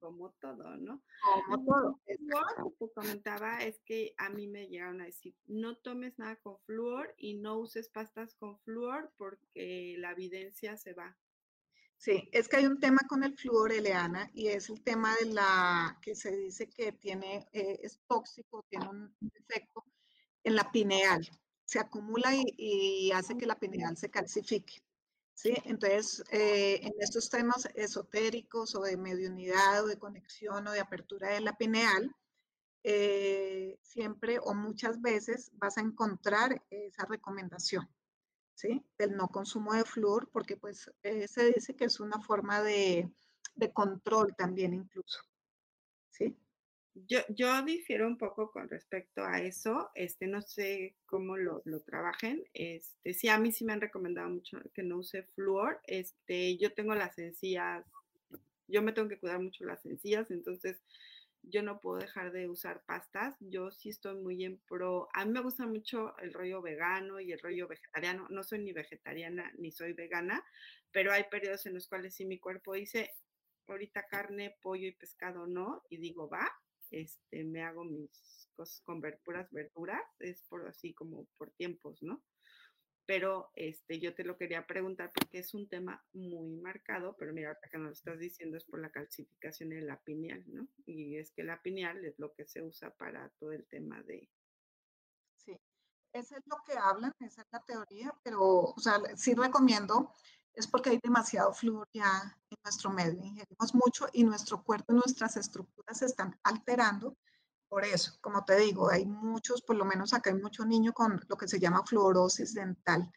[0.00, 1.02] Como todo, ¿no?
[1.46, 2.00] Como todo.
[2.58, 6.58] Lo que comentaba es que a mí me llegaron a decir, no tomes nada con
[6.60, 11.16] flúor y no uses pastas con flúor porque la evidencia se va.
[11.96, 15.26] Sí, es que hay un tema con el flúor, Eleana, y es el tema de
[15.26, 19.84] la que se dice que tiene, eh, es tóxico, tiene un efecto
[20.44, 21.28] en la pineal.
[21.64, 24.82] Se acumula y, hace que la pineal se calcifique.
[25.34, 25.54] ¿sí?
[25.64, 31.30] Entonces, eh, en estos temas esotéricos o de mediunidad o de conexión o de apertura
[31.30, 32.14] de la pineal,
[32.82, 37.88] eh, siempre o muchas veces vas a encontrar esa recomendación.
[38.54, 38.84] ¿sí?
[38.98, 43.10] Del no consumo de flúor, porque pues eh, se dice que es una forma de,
[43.54, 45.20] de control también incluso.
[46.94, 51.80] Yo, yo, difiero un poco con respecto a eso, este, no sé cómo lo, lo,
[51.80, 56.56] trabajen, este, sí, a mí sí me han recomendado mucho que no use flúor, este,
[56.58, 57.84] yo tengo las encías,
[58.66, 60.82] yo me tengo que cuidar mucho las encías, entonces
[61.42, 63.34] yo no puedo dejar de usar pastas.
[63.40, 65.08] Yo sí estoy muy en pro.
[65.14, 68.26] A mí me gusta mucho el rollo vegano y el rollo vegetariano.
[68.30, 70.44] No soy ni vegetariana ni soy vegana,
[70.92, 73.14] pero hay periodos en los cuales sí mi cuerpo dice,
[73.66, 76.50] ahorita carne, pollo y pescado no, y digo, va,
[76.90, 82.22] este, me hago mis cosas con puras verduras, es por así como por tiempos, ¿no?
[83.10, 87.50] pero este, yo te lo quería preguntar porque es un tema muy marcado, pero mira,
[87.50, 90.68] acá que nos lo estás diciendo es por la calcificación en la pineal, ¿no?
[90.86, 94.30] Y es que la pineal es lo que se usa para todo el tema de...
[95.38, 95.60] Sí,
[96.12, 100.14] eso es lo que hablan, esa es la teoría, pero, o sea, sí recomiendo,
[100.54, 105.36] es porque hay demasiado flúor ya en nuestro medio, ingerimos mucho y nuestro cuerpo, nuestras
[105.36, 107.16] estructuras se están alterando
[107.70, 111.24] por eso, como te digo, hay muchos, por lo menos acá hay mucho niño con
[111.28, 113.08] lo que se llama fluorosis dental.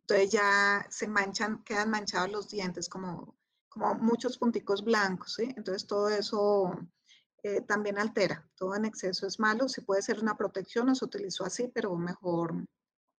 [0.00, 3.36] Entonces ya se manchan, quedan manchados los dientes como,
[3.68, 5.44] como muchos punticos blancos, ¿sí?
[5.56, 6.76] Entonces todo eso
[7.44, 8.44] eh, también altera.
[8.56, 9.68] Todo en exceso es malo.
[9.68, 12.66] Si puede ser una protección, no se utilizó así, pero mejor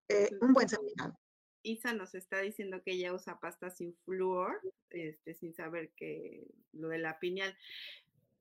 [0.08, 1.16] eh, un buen cepillado.
[1.62, 4.60] Isa nos está diciendo que ella usa pasta sin flúor,
[4.90, 7.56] este, sin saber que lo de la piñal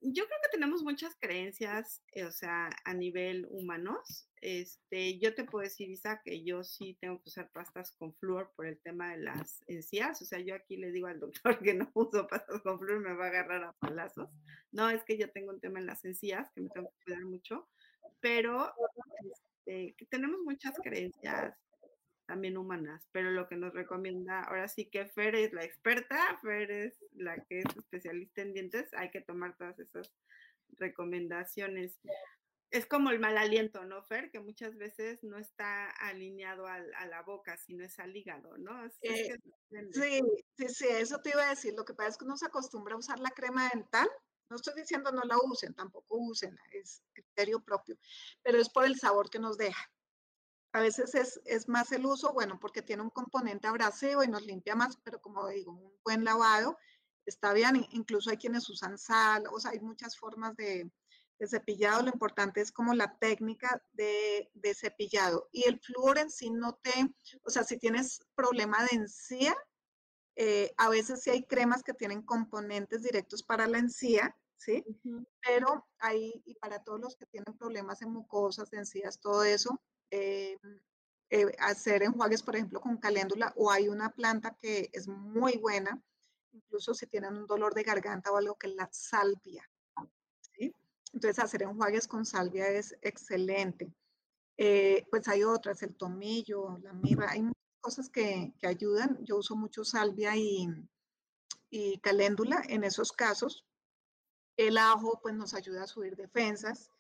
[0.02, 4.28] yo creo que tenemos muchas creencias, eh, o sea, a nivel humanos.
[4.42, 8.52] Este, yo te puedo decir, Isa, que yo sí tengo que usar pastas con flúor
[8.56, 10.20] por el tema de las encías.
[10.22, 13.14] O sea, yo aquí le digo al doctor que no uso pastas con flúor, me
[13.14, 14.30] va a agarrar a palazos.
[14.72, 17.26] No, es que yo tengo un tema en las encías que me tengo que cuidar
[17.26, 17.70] mucho,
[18.20, 18.74] pero
[19.68, 21.56] este, tenemos muchas creencias
[22.32, 26.72] también humanas, pero lo que nos recomienda, ahora sí que Fer es la experta, Fer
[26.72, 30.10] es la que es especialista en dientes, hay que tomar todas esas
[30.78, 32.00] recomendaciones.
[32.70, 34.32] Es como el mal aliento, ¿no, Fer?
[34.32, 38.86] Que muchas veces no está alineado a la boca, sino es al hígado, ¿no?
[39.02, 39.38] Eh,
[39.92, 40.22] sí,
[40.56, 41.74] sí, sí, eso te iba a decir.
[41.76, 44.08] Lo que pasa es que uno se acostumbra a usar la crema dental.
[44.50, 47.98] No estoy diciendo no la usen, tampoco usen, es criterio propio,
[48.42, 49.92] pero es por el sabor que nos deja.
[50.74, 51.16] A veces
[51.46, 55.22] es, más el uso, bueno, porque tiene un componente abrasivo y nos limpia más, pero
[55.22, 56.78] como digo, un buen lavado
[57.26, 57.86] está bien.
[57.92, 60.90] Incluso hay quienes usan sal, o sea, hay muchas formas de,
[61.46, 62.04] cepillado.
[62.04, 65.50] Lo importante es como la técnica de, cepillado.
[65.52, 66.92] Y el flúor en sí no te,
[67.44, 69.56] o sea, si tienes problema de encía,
[70.38, 74.86] eh, a veces sí hay cremas que tienen componentes directos para la encía, ¿sí?
[75.42, 79.82] Pero hay, y para todos los que tienen problemas en mucosas, de encías, todo eso,
[80.12, 80.58] eh,
[81.30, 86.04] eh, hacer enjuagues, por ejemplo, con caléndula o hay una planta que es muy buena,
[86.52, 89.68] incluso si tienen un dolor de garganta o algo que es la salvia.
[91.14, 93.94] Entonces, hacer enjuagues con salvia es excelente.
[94.58, 99.18] Eh, pues hay otras, el tomillo, la mirra, hay muchas cosas que, que ayudan.
[99.24, 100.68] Yo uso mucho salvia y,
[101.70, 103.66] y caléndula en esos casos.
[104.58, 106.92] El ajo pues nos ayuda a subir defensas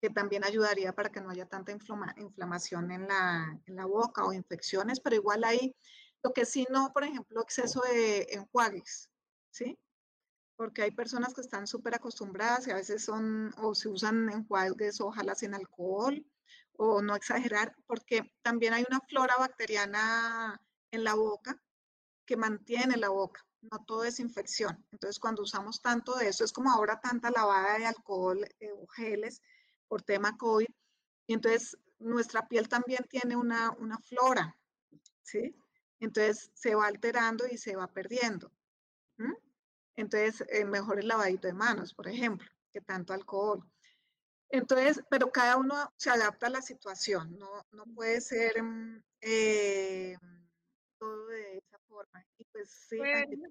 [0.00, 4.32] que también ayudaría para que no haya tanta inflamación en la, en la, boca o
[4.32, 5.76] infecciones, pero igual hay,
[6.22, 9.10] lo que sí no, por ejemplo, exceso de enjuagues,
[9.50, 9.78] ¿sí?
[10.56, 15.00] Porque hay personas que están súper acostumbradas y a veces son, o se usan enjuagues,
[15.00, 16.24] ojalá sin alcohol,
[16.76, 21.60] o no exagerar, porque también hay una flora bacteriana en la boca
[22.24, 24.82] que mantiene la boca, no todo es infección.
[24.92, 28.86] Entonces, cuando usamos tanto de eso, es como ahora tanta lavada de alcohol eh, o
[28.86, 29.42] geles,
[29.90, 30.68] por tema COVID.
[31.26, 34.56] Y entonces nuestra piel también tiene una, una flora,
[35.22, 35.54] ¿sí?
[35.98, 38.52] Entonces se va alterando y se va perdiendo.
[39.96, 43.62] Entonces, eh, mejor el lavadito de manos, por ejemplo, que tanto alcohol.
[44.48, 50.16] Entonces, pero cada uno se adapta a la situación, no, no puede ser mm, eh,
[50.98, 52.24] todo de esa forma.
[52.38, 52.98] Y pues sí.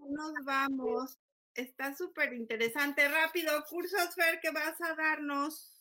[0.10, 1.20] nos vamos.
[1.54, 3.08] Está súper interesante.
[3.08, 5.79] Rápido, cursos, Fer, que vas a darnos.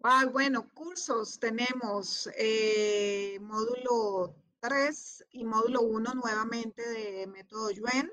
[0.00, 8.12] Ah, bueno, cursos tenemos eh, módulo 3 y módulo 1 nuevamente de método Yuen,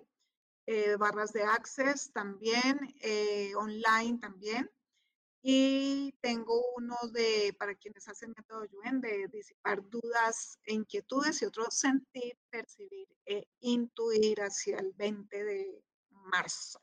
[0.68, 4.70] eh, barras de access también, eh, online también.
[5.42, 11.46] Y tengo uno de, para quienes hacen método Yuen, de disipar dudas e inquietudes y
[11.46, 16.82] otro sentir, percibir e intuir hacia el 20 de marzo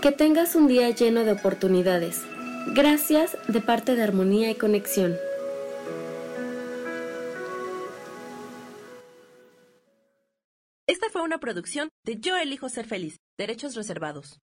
[0.00, 2.22] Que tengas un día lleno de oportunidades.
[2.68, 5.14] Gracias de parte de Armonía y Conexión.
[10.86, 14.40] Esta fue una producción de Yo Elijo Ser Feliz, Derechos Reservados.